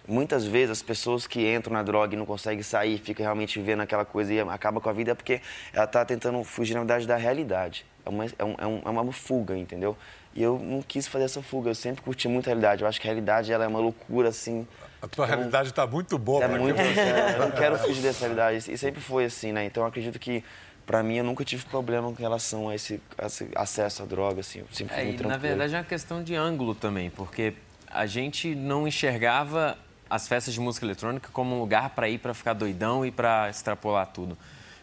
Muitas 0.06 0.44
vezes 0.44 0.70
as 0.70 0.82
pessoas 0.82 1.26
que 1.26 1.50
entram 1.50 1.72
na 1.72 1.82
droga 1.82 2.14
e 2.14 2.18
não 2.18 2.26
conseguem 2.26 2.62
sair, 2.62 2.98
ficam 2.98 3.24
realmente 3.24 3.58
vivendo 3.58 3.80
aquela 3.80 4.04
coisa 4.04 4.34
e 4.34 4.40
acaba 4.40 4.78
com 4.78 4.90
a 4.90 4.92
vida 4.92 5.12
é 5.12 5.14
porque 5.14 5.40
ela 5.72 5.86
está 5.86 6.04
tentando 6.04 6.44
fugir, 6.44 6.74
na 6.74 6.80
verdade, 6.80 7.06
da 7.06 7.16
realidade. 7.16 7.86
é 8.04 8.08
uma, 8.10 8.24
é, 8.26 8.44
um, 8.44 8.54
é, 8.58 8.66
um, 8.66 8.82
é 8.84 8.90
uma 8.90 9.12
fuga, 9.12 9.56
entendeu? 9.56 9.96
E 10.34 10.42
eu 10.42 10.58
não 10.58 10.82
quis 10.82 11.06
fazer 11.06 11.24
essa 11.24 11.40
fuga, 11.40 11.70
eu 11.70 11.74
sempre 11.74 12.02
curti 12.02 12.28
muito 12.28 12.46
a 12.46 12.48
realidade. 12.48 12.82
Eu 12.82 12.88
acho 12.88 13.00
que 13.00 13.06
a 13.06 13.10
realidade 13.10 13.50
ela 13.50 13.64
é 13.64 13.66
uma 13.66 13.78
loucura, 13.78 14.28
assim. 14.28 14.68
A 15.00 15.08
tua 15.08 15.24
então, 15.24 15.36
realidade 15.36 15.70
está 15.70 15.86
muito 15.86 16.18
boa. 16.18 16.44
É 16.44 16.48
muito, 16.48 16.76
eu 16.78 17.38
não 17.38 17.50
quero 17.52 17.78
fugir 17.78 18.02
dessa 18.02 18.26
realidade. 18.26 18.70
E 18.70 18.76
sempre 18.76 19.00
foi 19.00 19.24
assim, 19.24 19.52
né? 19.52 19.64
Então 19.64 19.84
eu 19.84 19.86
acredito 19.86 20.18
que 20.18 20.44
para 20.87 21.03
mim 21.03 21.16
eu 21.16 21.25
nunca 21.25 21.44
tive 21.44 21.64
problema 21.66 22.09
com 22.12 22.23
relação 22.23 22.68
a 22.68 22.75
esse, 22.75 23.01
a 23.16 23.27
esse 23.27 23.49
acesso 23.55 24.03
à 24.03 24.07
droga, 24.07 24.40
assim, 24.40 24.61
eu 24.61 24.66
sempre 24.73 24.94
fui 24.94 25.27
é. 25.27 25.29
Na 25.29 25.37
verdade 25.37 25.75
é 25.75 25.79
uma 25.79 25.85
questão 25.85 26.23
de 26.23 26.35
ângulo 26.35 26.75
também, 26.75 27.11
porque 27.11 27.55
a 27.90 28.07
gente 28.07 28.55
não 28.55 28.87
enxergava 28.87 29.79
as 30.11 30.29
festas 30.29 30.53
de 30.53 30.61
música 30.61 30.85
eletrônica 30.85 31.29
como 31.33 31.57
um 31.57 31.61
lugar 31.61 31.90
para 31.90 32.09
ir 32.09 32.18
para 32.18 32.35
ficar 32.35 32.53
doidão 32.53 33.05
e 33.05 33.11
para 33.11 33.49
extrapolar 33.49 34.07
tudo. 34.09 34.37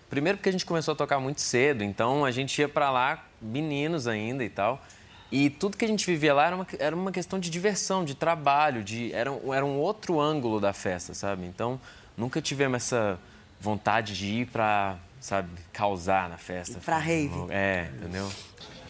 Primeiro 0.10 0.38
porque 0.38 0.50
a 0.50 0.52
gente 0.52 0.66
começou 0.66 0.94
a 0.94 0.96
tocar 0.96 1.20
muito 1.20 1.40
cedo, 1.40 1.84
então 1.84 2.26
a 2.26 2.32
gente 2.32 2.60
ia 2.60 2.68
para 2.68 2.90
lá 2.92 3.24
meninos 3.42 4.08
ainda 4.08 4.44
e 4.44 4.50
tal. 4.50 4.84
E 5.32 5.50
tudo 5.50 5.78
que 5.78 5.86
a 5.86 5.88
gente 5.88 6.06
vivia 6.06 6.34
lá 6.34 6.48
era 6.48 6.56
uma, 6.56 6.68
era 6.78 6.96
uma 6.96 7.12
questão 7.12 7.40
de 7.40 7.50
diversão, 7.50 8.04
de 8.04 8.14
trabalho, 8.14 8.84
de 8.84 9.14
era, 9.14 9.32
um, 9.32 9.54
era 9.54 9.66
um 9.66 9.78
outro 9.78 10.20
ângulo 10.20 10.60
da 10.60 10.74
festa, 10.74 11.14
sabe? 11.14 11.46
Então 11.46 11.80
nunca 12.18 12.42
tivemos 12.42 12.76
essa 12.78 13.18
vontade 13.60 14.14
de 14.18 14.26
ir 14.26 14.48
para 14.48 14.98
sabe, 15.22 15.50
causar 15.72 16.28
na 16.28 16.38
festa. 16.38 16.80
Pra 16.84 16.98
rave. 16.98 17.48
É, 17.52 17.90
entendeu? 17.96 18.30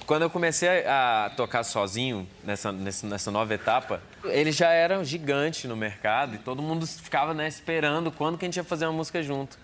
Quando 0.07 0.23
eu 0.23 0.29
comecei 0.29 0.85
a 0.87 1.31
tocar 1.37 1.63
sozinho 1.63 2.27
nessa, 2.43 2.71
nessa 2.71 3.29
nova 3.29 3.53
etapa, 3.53 4.01
ele 4.23 4.51
já 4.51 4.69
era 4.69 5.03
gigante 5.03 5.67
no 5.67 5.75
mercado 5.75 6.35
e 6.35 6.37
todo 6.37 6.61
mundo 6.61 6.87
ficava 6.87 7.33
né, 7.33 7.47
esperando 7.47 8.11
quando 8.11 8.37
que 8.37 8.45
a 8.45 8.47
gente 8.47 8.57
ia 8.57 8.63
fazer 8.63 8.85
uma 8.85 8.93
música 8.93 9.21
junto. 9.21 9.59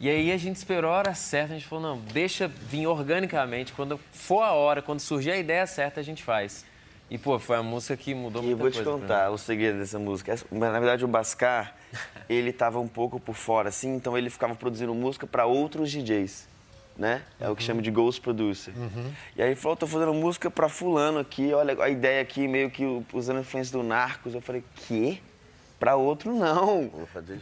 E 0.00 0.08
aí 0.08 0.32
a 0.32 0.36
gente 0.36 0.56
esperou 0.56 0.90
a 0.90 0.96
hora 0.96 1.14
certa, 1.14 1.52
a 1.52 1.58
gente 1.58 1.68
falou, 1.68 1.96
não, 1.96 1.98
deixa 2.12 2.48
vir 2.48 2.86
organicamente, 2.86 3.72
quando 3.72 4.00
for 4.12 4.42
a 4.42 4.52
hora, 4.52 4.82
quando 4.82 5.00
surgir 5.00 5.30
a 5.30 5.36
ideia 5.36 5.66
certa, 5.66 6.00
a 6.00 6.02
gente 6.02 6.22
faz. 6.22 6.64
E, 7.10 7.18
pô, 7.18 7.38
foi 7.38 7.56
a 7.56 7.62
música 7.62 7.96
que 7.96 8.14
mudou 8.14 8.42
muita 8.42 8.60
coisa. 8.60 8.80
E 8.80 8.82
vou 8.82 8.98
te 8.98 9.00
contar 9.00 9.30
o 9.30 9.38
segredo 9.38 9.78
dessa 9.78 9.98
música. 9.98 10.34
Na 10.50 10.70
verdade, 10.80 11.04
o 11.04 11.08
Bascar, 11.08 11.76
ele 12.28 12.50
estava 12.50 12.80
um 12.80 12.88
pouco 12.88 13.20
por 13.20 13.34
fora, 13.34 13.68
assim, 13.68 13.94
então 13.94 14.16
ele 14.16 14.30
ficava 14.30 14.54
produzindo 14.54 14.94
música 14.94 15.26
para 15.26 15.44
outros 15.44 15.90
DJs, 15.90 16.48
né? 16.96 17.22
É 17.38 17.46
uhum. 17.46 17.52
o 17.52 17.56
que 17.56 17.62
chama 17.62 17.82
de 17.82 17.90
ghost 17.90 18.20
producer. 18.20 18.72
Uhum. 18.76 19.12
E 19.36 19.42
aí 19.42 19.50
ele 19.50 19.56
falou, 19.56 19.76
tô 19.76 19.86
fazendo 19.86 20.14
música 20.14 20.50
para 20.50 20.68
fulano 20.68 21.18
aqui, 21.18 21.52
olha 21.52 21.80
a 21.82 21.88
ideia 21.88 22.22
aqui, 22.22 22.48
meio 22.48 22.70
que 22.70 22.84
usando 23.12 23.40
influência 23.40 23.76
do 23.76 23.84
Narcos. 23.84 24.34
Eu 24.34 24.40
falei, 24.40 24.64
quê? 24.74 25.20
Para 25.84 25.96
outro, 25.96 26.32
não. 26.32 26.90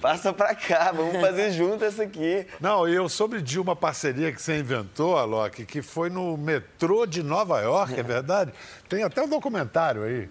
Passa 0.01 0.33
para 0.33 0.53
cá, 0.53 0.91
vamos 0.91 1.21
fazer 1.21 1.53
junto 1.55 1.85
essa 1.85 2.03
aqui. 2.03 2.45
Não, 2.61 2.89
e 2.89 2.93
eu 2.93 3.09
soube 3.09 3.41
de 3.41 3.61
uma 3.61 3.77
parceria 3.77 4.33
que 4.33 4.43
você 4.43 4.59
inventou, 4.59 5.17
Alok, 5.17 5.65
que 5.65 5.81
foi 5.81 6.11
no 6.11 6.37
metrô 6.37 7.07
de 7.07 7.23
Nova 7.23 7.61
York, 7.61 8.01
é 8.01 8.03
verdade? 8.03 8.53
Tem 8.89 9.05
até 9.05 9.23
um 9.23 9.29
documentário 9.29 10.03
aí. 10.03 10.29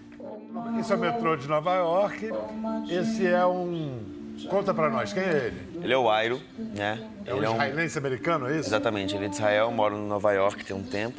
Isso 0.78 0.92
é 0.92 0.96
o 0.96 0.98
metrô 0.98 1.36
de 1.36 1.48
Nova 1.48 1.74
York. 1.74 2.30
Esse 2.90 3.26
é 3.26 3.46
um. 3.46 3.98
Conta 4.50 4.74
pra 4.74 4.90
nós, 4.90 5.14
quem 5.14 5.22
é 5.22 5.46
ele? 5.46 5.78
Ele 5.82 5.92
é 5.94 5.96
o 5.96 6.10
Airo, 6.10 6.38
né? 6.58 7.02
É 7.24 7.34
um 7.34 7.42
israelense 7.42 7.96
um... 7.96 7.98
americano, 7.98 8.46
é 8.46 8.58
isso? 8.58 8.68
Exatamente, 8.68 9.14
ele 9.14 9.24
é 9.24 9.28
de 9.28 9.36
Israel, 9.36 9.70
mora 9.70 9.94
em 9.94 10.06
Nova 10.06 10.32
York 10.32 10.66
tem 10.66 10.76
um 10.76 10.82
tempo, 10.82 11.16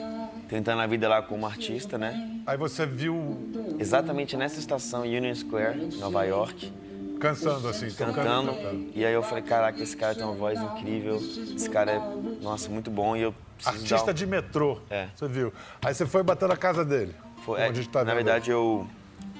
tentando 0.47 0.79
a 0.81 0.85
vida 0.85 1.09
lá 1.09 1.23
como 1.23 1.47
artista, 1.47 1.97
né? 1.97 2.41
Aí 2.45 2.57
você 2.57 2.85
viu. 2.85 3.49
Exatamente 3.79 4.37
nessa 4.37 4.59
estação, 4.59 5.01
Union 5.01 5.33
Square, 5.33 5.97
Nova 5.97 6.23
York. 6.23 6.71
Cantando 7.23 7.69
assim, 7.69 7.89
cantando. 7.91 8.51
cantando. 8.51 8.91
E 8.93 9.05
aí 9.05 9.13
eu 9.13 9.23
falei, 9.23 9.43
caraca, 9.43 9.81
esse 9.81 9.95
cara 9.95 10.13
tem 10.13 10.25
uma 10.25 10.33
voz 10.33 10.59
incrível, 10.59 11.15
esse 11.15 11.69
cara 11.69 11.93
é, 11.93 12.01
nossa, 12.41 12.69
muito 12.69 12.91
bom. 12.91 13.15
E 13.15 13.21
eu 13.21 13.33
Artista 13.63 14.11
um... 14.11 14.13
de 14.13 14.27
metrô, 14.27 14.79
é. 14.89 15.07
você 15.15 15.27
viu. 15.29 15.53
Aí 15.81 15.93
você 15.93 16.05
foi 16.05 16.21
bater 16.21 16.49
na 16.49 16.57
casa 16.57 16.83
dele. 16.83 17.15
Foi, 17.45 17.61
é, 17.61 17.71
tá 17.89 18.03
na 18.03 18.13
verdade, 18.13 18.51
eu, 18.51 18.85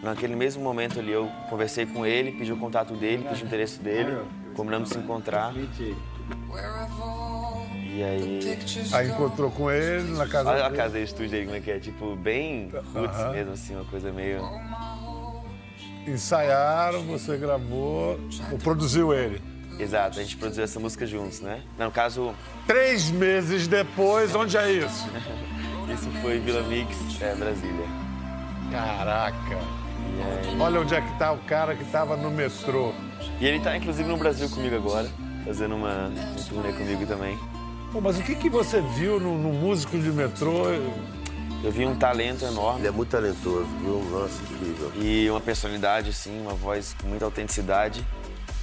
naquele 0.02 0.34
mesmo 0.34 0.64
momento 0.64 0.98
ali, 0.98 1.12
eu 1.12 1.30
conversei 1.50 1.86
com 1.86 2.06
ele, 2.06 2.32
pedi 2.32 2.54
o 2.54 2.58
contato 2.58 2.94
dele, 2.94 3.26
pedi 3.28 3.44
o 3.44 3.46
endereço 3.48 3.82
dele, 3.82 4.18
combinamos 4.56 4.88
se 4.88 4.98
encontrar. 4.98 5.54
E 7.96 8.02
aí. 8.02 8.40
Aí 8.94 9.10
encontrou 9.10 9.52
com 9.52 9.70
ele 9.70 10.14
na 10.14 10.28
casa 10.28 10.50
Olha 10.50 10.64
dele. 10.64 10.74
a 10.74 10.78
casa 10.78 10.94
dele, 10.94 11.06
estúdio 11.06 11.32
dele, 11.32 11.46
como 11.46 11.58
é 11.58 11.60
que 11.60 11.72
é? 11.72 11.80
Tipo, 11.80 12.16
bem 12.16 12.72
roots 12.94 13.20
uh 13.20 13.24
-huh. 13.24 13.32
mesmo, 13.34 13.54
assim, 13.54 13.76
uma 13.76 13.86
coisa 13.86 14.10
meio 14.12 14.42
ensaiaram, 16.08 17.04
você 17.04 17.38
gravou, 17.38 18.20
ou 18.52 18.58
produziu 18.58 19.14
ele. 19.14 19.42
Exato, 19.80 20.20
a 20.20 20.24
gente 20.24 20.38
produziu 20.38 20.64
essa 20.64 20.80
música 20.80 21.06
juntos, 21.06 21.42
né? 21.42 21.62
No 21.78 21.92
caso. 21.92 22.34
Três 22.68 23.10
meses 23.10 23.68
depois, 23.68 24.36
onde 24.36 24.56
é 24.56 24.72
isso? 24.72 25.10
isso 25.92 26.10
foi 26.22 26.40
Vila 26.40 26.62
Mix, 26.64 26.96
é, 27.22 27.36
Brasília. 27.36 27.88
Caraca! 28.72 29.58
Olha 30.60 30.82
onde 30.82 30.94
é 30.94 31.02
que 31.02 31.18
tá 31.18 31.32
o 31.32 31.40
cara 31.40 31.76
que 31.76 31.84
tava 31.86 32.16
no 32.16 32.30
metrô. 32.30 32.94
E 33.40 33.46
ele 33.46 33.60
tá 33.60 33.76
inclusive 33.76 34.08
no 34.08 34.18
Brasil 34.18 34.50
comigo 34.50 34.76
agora, 34.76 35.10
fazendo 35.46 35.76
uma, 35.76 36.08
uma 36.08 36.44
turnê 36.48 36.72
comigo 36.74 37.06
também. 37.06 37.38
Pô, 37.92 38.00
mas 38.02 38.18
o 38.18 38.24
que, 38.24 38.36
que 38.36 38.50
você 38.50 38.82
viu 38.82 39.20
no, 39.20 39.38
no 39.38 39.54
músico 39.54 39.98
de 39.98 40.12
metrô? 40.12 40.66
Eu 41.64 41.72
vi 41.72 41.86
um 41.86 41.98
talento 41.98 42.44
enorme. 42.44 42.82
Ele 42.82 42.88
é 42.90 42.92
muito 42.92 43.10
talentoso, 43.10 43.66
viu? 43.80 44.04
Nossa, 44.12 44.44
incrível. 44.44 44.92
E 44.98 45.30
uma 45.30 45.40
personalidade, 45.40 46.10
assim, 46.10 46.42
uma 46.42 46.54
voz 46.54 46.94
com 47.02 47.08
muita 47.08 47.24
autenticidade. 47.24 48.06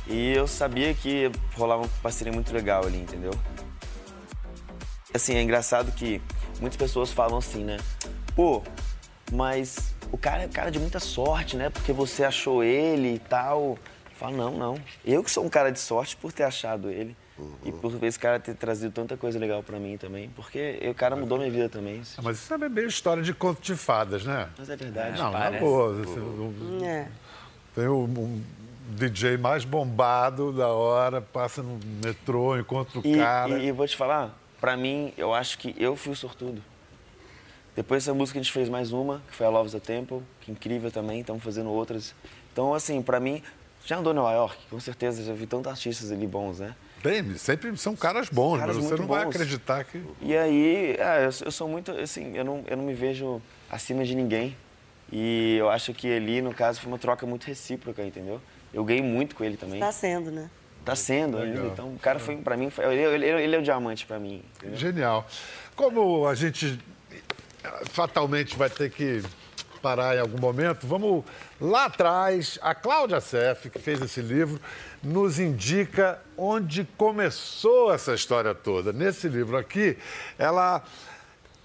E 0.07 0.33
eu 0.33 0.47
sabia 0.47 0.93
que 0.93 1.33
rolava 1.57 1.83
uma 1.83 1.91
parceria 2.03 2.31
muito 2.31 2.53
legal 2.53 2.85
ali, 2.85 2.99
entendeu? 2.99 3.33
Assim, 5.15 5.35
é 5.35 5.43
engraçado 5.43 5.91
que 5.93 6.21
muitas 6.61 6.77
pessoas 6.77 7.11
falam 7.11 7.39
assim, 7.39 7.65
né? 7.65 7.79
Pô, 8.37 8.63
mas 9.33 9.95
o 10.13 10.19
cara 10.19 10.43
é 10.43 10.49
cara 10.49 10.71
de 10.71 10.79
muita 10.79 11.01
sorte, 11.01 11.57
né? 11.57 11.71
Porque 11.71 11.95
você 11.95 12.23
achou 12.23 12.63
ele 12.63 13.15
e 13.15 13.19
tal. 13.19 13.79
Eu 14.11 14.17
falo, 14.17 14.37
não, 14.37 14.59
não. 14.59 14.79
Eu 15.07 15.25
que 15.25 15.31
sou 15.31 15.43
um 15.43 15.49
cara 15.49 15.73
de 15.73 15.79
sorte 15.81 16.17
por 16.17 16.33
ter 16.33 16.45
achado 16.45 16.91
ele. 16.91 17.17
Uhum. 17.41 17.57
E 17.65 17.73
por 17.73 18.05
esse 18.05 18.19
cara 18.19 18.39
ter 18.39 18.55
trazido 18.55 18.93
tanta 18.93 19.17
coisa 19.17 19.39
legal 19.39 19.63
para 19.63 19.79
mim 19.79 19.97
também, 19.97 20.29
porque 20.37 20.79
o 20.91 20.95
cara 20.95 21.17
mudou 21.17 21.39
minha 21.39 21.51
vida 21.51 21.69
também. 21.69 22.03
Ah, 22.19 22.23
mas 22.23 22.39
isso 22.39 22.53
é 22.53 22.69
meio 22.69 22.89
história 22.89 23.23
de 23.23 23.33
conto 23.33 23.63
de 23.63 23.75
fadas, 23.75 24.25
né? 24.25 24.49
Mas 24.59 24.69
é 24.69 24.77
verdade. 24.77 25.19
Não, 25.19 25.33
na 25.33 25.51
boa. 25.53 25.93
Um, 25.93 26.85
é. 26.85 27.09
Tem 27.75 27.89
um, 27.89 28.05
um, 28.05 28.43
DJ 28.91 29.37
mais 29.37 29.65
bombado 29.65 30.53
da 30.53 30.69
hora, 30.69 31.21
passa 31.21 31.63
no 31.63 31.79
metrô, 32.05 32.59
encontra 32.59 32.99
o 32.99 33.03
e, 33.07 33.17
cara. 33.17 33.59
E, 33.59 33.67
e 33.67 33.73
vou 33.73 33.87
te 33.87 33.97
falar, 33.97 34.37
para 34.61 34.77
mim, 34.77 35.13
eu 35.17 35.33
acho 35.33 35.59
que 35.59 35.75
eu 35.79 35.97
fui 35.97 36.13
o 36.13 36.17
sortudo. 36.17 36.63
Depois 37.75 38.05
dessa 38.05 38.13
música 38.13 38.39
a 38.39 38.43
gente 38.43 38.53
fez 38.53 38.69
mais 38.69 38.93
uma, 38.93 39.23
que 39.31 39.37
foi 39.37 39.47
a 39.47 39.49
Love's 39.49 39.75
a 39.75 39.81
Temple, 39.81 40.23
que 40.41 40.51
é 40.51 40.53
incrível 40.53 40.91
também, 40.91 41.21
estamos 41.21 41.43
fazendo 41.43 41.71
outras. 41.71 42.15
Então, 42.53 42.75
assim, 42.75 43.01
para 43.01 43.21
mim, 43.21 43.43
já 43.87 43.97
andou 43.97 44.13
em 44.13 44.17
Nova 44.17 44.33
York, 44.33 44.59
com 44.69 44.79
certeza, 44.81 45.23
já 45.23 45.33
vi 45.33 45.47
tantos 45.47 45.71
artistas 45.71 46.11
ali 46.11 46.27
bons, 46.27 46.59
né? 46.59 46.75
Tem, 47.03 47.37
sempre 47.37 47.77
são 47.77 47.97
caras 47.97 48.29
bons, 48.29 48.59
caras 48.59 48.77
mas 48.77 48.85
você 48.85 48.97
não 48.97 49.07
bons. 49.07 49.17
vai 49.17 49.27
acreditar 49.27 49.85
que. 49.85 50.03
E 50.21 50.37
aí, 50.37 50.97
é, 50.99 51.21
eu, 51.21 51.47
eu, 51.47 51.53
sou 51.53 51.69
muito, 51.69 51.91
assim, 51.93 52.37
eu 52.37 52.45
não, 52.45 52.65
eu 52.67 52.77
não 52.77 52.85
me 52.85 52.95
vejo 52.95 53.41
acima 53.71 54.05
de 54.05 54.15
ninguém. 54.15 54.57
E 55.13 55.57
eu 55.57 55.69
acho 55.69 55.93
que 55.93 56.13
ali, 56.13 56.41
no 56.41 56.55
caso, 56.55 56.81
foi 56.81 56.91
uma 56.91 56.99
troca 56.99 57.27
muito 57.27 57.45
recíproca, 57.45 58.03
entendeu? 58.05 58.41
Eu 58.73 58.85
ganhei 58.85 59.03
muito 59.03 59.35
com 59.35 59.43
ele 59.43 59.57
também. 59.57 59.77
Está 59.77 59.91
sendo, 59.91 60.31
né? 60.31 60.49
Está 60.81 60.95
sendo 60.95 61.39
ainda. 61.39 61.67
Então, 61.67 61.93
o 61.95 61.99
cara 61.99 62.19
foi, 62.19 62.37
para 62.37 62.57
mim, 62.57 62.71
foi, 62.71 62.85
ele, 62.85 63.27
ele, 63.27 63.43
ele, 63.43 63.57
é 63.57 63.59
o 63.59 63.63
diamante 63.63 64.07
para 64.07 64.19
mim. 64.19 64.43
Entendeu? 64.57 64.79
Genial. 64.79 65.27
Como 65.75 66.27
a 66.27 66.35
gente 66.35 66.79
fatalmente 67.91 68.57
vai 68.57 68.71
ter 68.71 68.91
que 68.91 69.23
parar 69.81 70.17
em 70.17 70.21
algum 70.21 70.39
momento, 70.39 70.87
vamos 70.87 71.25
lá 71.61 71.87
atrás. 71.87 72.59
A 72.63 72.75
Cláudia 72.75 73.21
Seff, 73.21 73.71
que 73.71 73.79
fez 73.79 74.01
esse 74.01 74.21
livro, 74.21 74.61
nos 75.03 75.39
indica 75.39 76.21
onde 76.37 76.85
começou 76.97 77.93
essa 77.93 78.15
história 78.15 78.55
toda. 78.55 78.93
Nesse 78.93 79.29
livro 79.29 79.57
aqui, 79.57 79.97
ela 80.39 80.83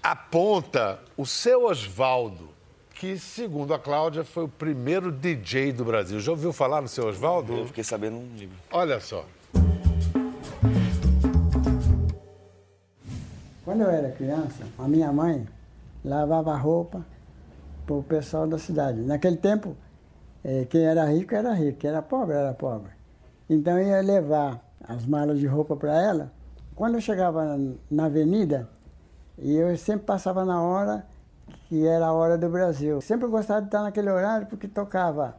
aponta 0.02 0.98
o 1.16 1.26
seu 1.26 1.64
Osvaldo, 1.64 2.48
que, 2.94 3.18
segundo 3.18 3.74
a 3.74 3.78
Cláudia, 3.78 4.24
foi 4.24 4.44
o 4.44 4.48
primeiro 4.48 5.12
DJ 5.12 5.72
do 5.72 5.84
Brasil. 5.84 6.18
Já 6.20 6.30
ouviu 6.30 6.52
falar 6.52 6.80
no 6.80 6.88
seu 6.88 7.06
Osvaldo? 7.06 7.58
Eu 7.58 7.66
fiquei 7.66 7.84
sabendo 7.84 8.16
no 8.16 8.36
livro. 8.36 8.56
Olha 8.70 9.00
só. 9.00 9.24
Quando 13.64 13.82
eu 13.82 13.90
era 13.90 14.10
criança, 14.12 14.64
a 14.78 14.86
minha 14.86 15.12
mãe 15.12 15.46
lavava 16.04 16.56
roupa 16.56 17.04
para 17.86 17.94
o 17.94 18.02
pessoal 18.02 18.46
da 18.46 18.58
cidade. 18.58 19.00
Naquele 19.00 19.36
tempo, 19.36 19.76
eh, 20.44 20.66
quem 20.68 20.82
era 20.84 21.04
rico 21.04 21.34
era 21.34 21.52
rico, 21.54 21.78
quem 21.78 21.88
era 21.88 22.02
pobre 22.02 22.34
era 22.34 22.52
pobre. 22.52 22.90
Então 23.48 23.78
eu 23.78 23.86
ia 23.86 24.00
levar 24.00 24.60
as 24.86 25.06
malas 25.06 25.38
de 25.38 25.46
roupa 25.46 25.76
para 25.76 26.02
ela. 26.02 26.32
Quando 26.74 26.96
eu 26.96 27.00
chegava 27.00 27.58
na 27.90 28.06
avenida, 28.06 28.68
eu 29.38 29.76
sempre 29.76 30.04
passava 30.04 30.44
na 30.44 30.60
hora 30.60 31.06
que 31.68 31.86
era 31.86 32.06
a 32.06 32.12
hora 32.12 32.36
do 32.36 32.48
Brasil. 32.48 33.00
Sempre 33.00 33.28
gostava 33.28 33.60
de 33.60 33.68
estar 33.68 33.82
naquele 33.82 34.10
horário 34.10 34.46
porque 34.46 34.66
tocava 34.66 35.36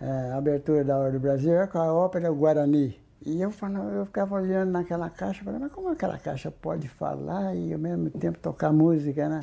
eh, 0.00 0.30
a 0.32 0.36
abertura 0.36 0.84
da 0.84 0.98
hora 0.98 1.12
do 1.12 1.20
Brasil 1.20 1.52
com 1.68 1.78
a 1.78 1.92
ópera 1.92 2.30
Guarani. 2.30 2.98
E 3.24 3.40
eu, 3.40 3.50
falava, 3.50 3.90
eu 3.90 4.06
ficava 4.06 4.36
olhando 4.36 4.70
naquela 4.70 5.10
caixa, 5.10 5.42
falei, 5.42 5.58
mas 5.58 5.72
como 5.72 5.88
aquela 5.88 6.18
caixa 6.18 6.50
pode 6.50 6.86
falar 6.88 7.54
e 7.54 7.72
ao 7.72 7.78
mesmo 7.78 8.10
tempo 8.10 8.38
tocar 8.38 8.72
música, 8.72 9.28
né? 9.28 9.40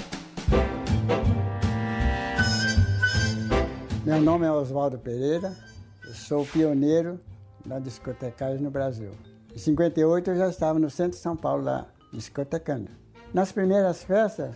Meu 4.06 4.20
nome 4.20 4.46
é 4.46 4.52
Oswaldo 4.52 5.00
Pereira, 5.00 5.56
eu 6.06 6.13
sou 6.13 6.46
pioneiro 6.46 7.18
da 7.66 7.80
discotecagem 7.80 8.62
no 8.62 8.70
Brasil. 8.70 9.12
Em 9.56 9.58
58 9.58 10.30
eu 10.30 10.36
já 10.36 10.50
estava 10.50 10.78
no 10.78 10.89
centro 10.89 11.12
de 11.12 11.24
São 11.24 11.38
Paulo 11.38 11.63
lá, 11.63 11.88
discotecando. 12.12 12.89
Nas 13.34 13.54
primeiras 13.54 14.04
festas, 14.04 14.54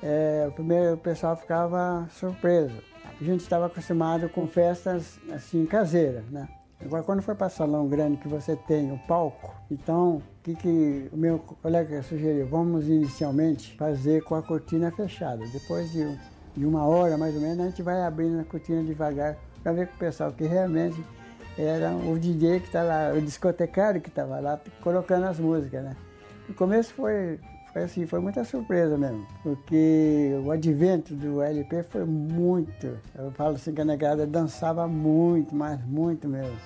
é, 0.00 0.46
o, 0.48 0.52
primeiro, 0.52 0.94
o 0.94 0.96
pessoal 0.96 1.36
ficava 1.36 2.08
surpreso. 2.12 2.76
A 3.20 3.24
gente 3.24 3.40
estava 3.40 3.66
acostumado 3.66 4.28
com 4.28 4.46
festas 4.46 5.18
assim 5.32 5.66
caseiras, 5.66 6.24
né? 6.30 6.48
Agora, 6.80 7.02
quando 7.02 7.20
foi 7.20 7.34
para 7.34 7.48
salão 7.48 7.88
grande 7.88 8.18
que 8.18 8.28
você 8.28 8.54
tem 8.54 8.92
o 8.92 8.98
palco, 9.08 9.56
então, 9.72 10.18
o 10.18 10.22
que, 10.44 10.54
que 10.54 11.08
o 11.12 11.16
meu 11.16 11.40
colega 11.40 12.00
sugeriu? 12.04 12.46
Vamos 12.46 12.86
inicialmente 12.86 13.76
fazer 13.76 14.22
com 14.22 14.36
a 14.36 14.42
cortina 14.42 14.92
fechada. 14.92 15.44
Depois 15.52 15.90
de, 15.90 16.16
de 16.56 16.64
uma 16.64 16.84
hora, 16.84 17.16
mais 17.16 17.34
ou 17.34 17.40
menos, 17.40 17.60
a 17.60 17.68
gente 17.68 17.82
vai 17.82 18.02
abrindo 18.02 18.40
a 18.40 18.44
cortina 18.44 18.82
devagar 18.82 19.36
para 19.62 19.72
ver 19.72 19.88
com 19.88 19.94
o 19.94 19.98
pessoal 19.98 20.32
que 20.32 20.44
realmente 20.44 21.02
era 21.58 21.94
o 21.94 22.18
DJ 22.18 22.60
que 22.60 22.66
estava 22.66 22.88
lá, 22.88 23.12
o 23.16 23.20
discotecário 23.20 24.00
que 24.00 24.08
estava 24.08 24.40
lá 24.40 24.60
colocando 24.82 25.24
as 25.24 25.38
músicas, 25.38 25.82
né? 25.82 25.96
No 26.48 26.54
começo 26.54 26.92
foi, 26.94 27.38
foi 27.72 27.82
assim, 27.82 28.06
foi 28.06 28.20
muita 28.20 28.44
surpresa 28.44 28.98
mesmo, 28.98 29.26
porque 29.42 30.32
o 30.44 30.50
advento 30.50 31.14
do 31.14 31.40
LP 31.40 31.82
foi 31.84 32.04
muito, 32.04 32.98
eu 33.14 33.30
falo 33.32 33.54
assim 33.54 33.72
que 33.72 33.80
a 33.80 33.84
negada 33.84 34.26
dançava 34.26 34.86
muito, 34.86 35.54
mas 35.54 35.80
muito 35.86 36.28
mesmo. 36.28 36.56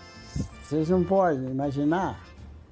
Vocês 0.62 0.88
não 0.88 1.02
podem 1.04 1.50
imaginar 1.50 2.20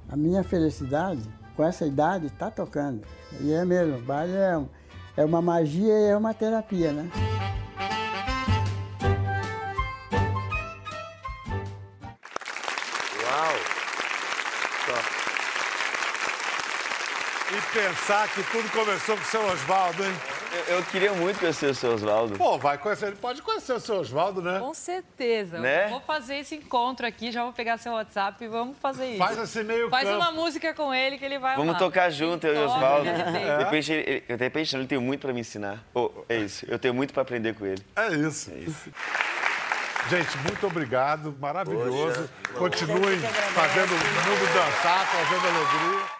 a 0.08 0.16
minha 0.16 0.42
felicidade 0.42 1.22
com 1.56 1.64
essa 1.64 1.86
idade 1.86 2.30
tá 2.30 2.50
tocando. 2.50 3.02
E 3.40 3.52
é 3.52 3.64
mesmo, 3.64 4.00
baile 4.02 4.34
é, 4.34 4.62
é 5.16 5.24
uma 5.24 5.40
magia 5.40 5.98
e 5.98 6.10
é 6.10 6.16
uma 6.16 6.34
terapia, 6.34 6.92
né? 6.92 7.10
Uau! 13.22 13.56
E 17.48 17.72
pensar 17.72 18.28
que 18.28 18.42
tudo 18.44 18.68
começou 18.70 19.16
com 19.16 19.22
o 19.22 19.26
seu 19.26 19.44
Oswaldo, 19.46 20.04
hein? 20.04 20.35
Eu, 20.68 20.76
eu 20.76 20.82
queria 20.84 21.12
muito 21.12 21.38
conhecer 21.38 21.66
o 21.66 21.74
seu 21.74 21.92
Oswaldo. 21.92 22.36
Pô, 22.38 22.56
vai 22.56 22.78
conhecer, 22.78 23.08
ele 23.08 23.16
pode 23.16 23.42
conhecer 23.42 23.72
o 23.74 23.80
seu 23.80 23.96
Oswaldo, 23.96 24.40
né? 24.40 24.58
Com 24.58 24.72
certeza. 24.72 25.58
Né? 25.58 25.88
Vou 25.88 26.00
fazer 26.00 26.36
esse 26.36 26.54
encontro 26.54 27.06
aqui, 27.06 27.30
já 27.30 27.42
vou 27.42 27.52
pegar 27.52 27.76
seu 27.78 27.92
WhatsApp 27.92 28.42
e 28.42 28.48
vamos 28.48 28.76
fazer 28.78 29.08
isso. 29.10 29.18
Faz 29.18 29.38
esse 29.38 29.62
meio 29.62 29.90
Faz 29.90 30.04
campo. 30.04 30.16
uma 30.16 30.32
música 30.32 30.72
com 30.72 30.94
ele 30.94 31.18
que 31.18 31.24
ele 31.24 31.38
vai 31.38 31.56
Vamos 31.56 31.70
amar. 31.70 31.78
tocar 31.80 32.10
junto, 32.10 32.46
eu 32.46 32.54
e 32.54 32.58
o 32.58 32.64
Oswaldo. 32.64 33.04
de 33.04 33.10
repente. 33.10 33.46
De 33.56 33.64
repente, 33.64 33.92
ele, 33.92 34.20
de 34.20 34.36
repente, 34.44 34.76
ele 34.76 34.86
tem 34.86 34.98
muito 34.98 35.20
pra 35.20 35.32
me 35.32 35.40
ensinar. 35.40 35.84
Oh, 35.94 36.10
é 36.28 36.36
isso, 36.38 36.64
eu 36.68 36.78
tenho 36.78 36.94
muito 36.94 37.12
pra 37.12 37.22
aprender 37.22 37.54
com 37.54 37.66
ele. 37.66 37.84
É 37.94 38.08
isso. 38.14 38.50
Gente, 40.08 40.38
muito 40.38 40.66
obrigado, 40.66 41.36
maravilhoso. 41.40 42.30
Continuem 42.56 43.18
fazendo 43.18 43.90
o 43.90 43.96
mundo 43.96 44.54
dançar, 44.54 45.10
trazendo 45.10 45.46
alegria. 45.48 46.15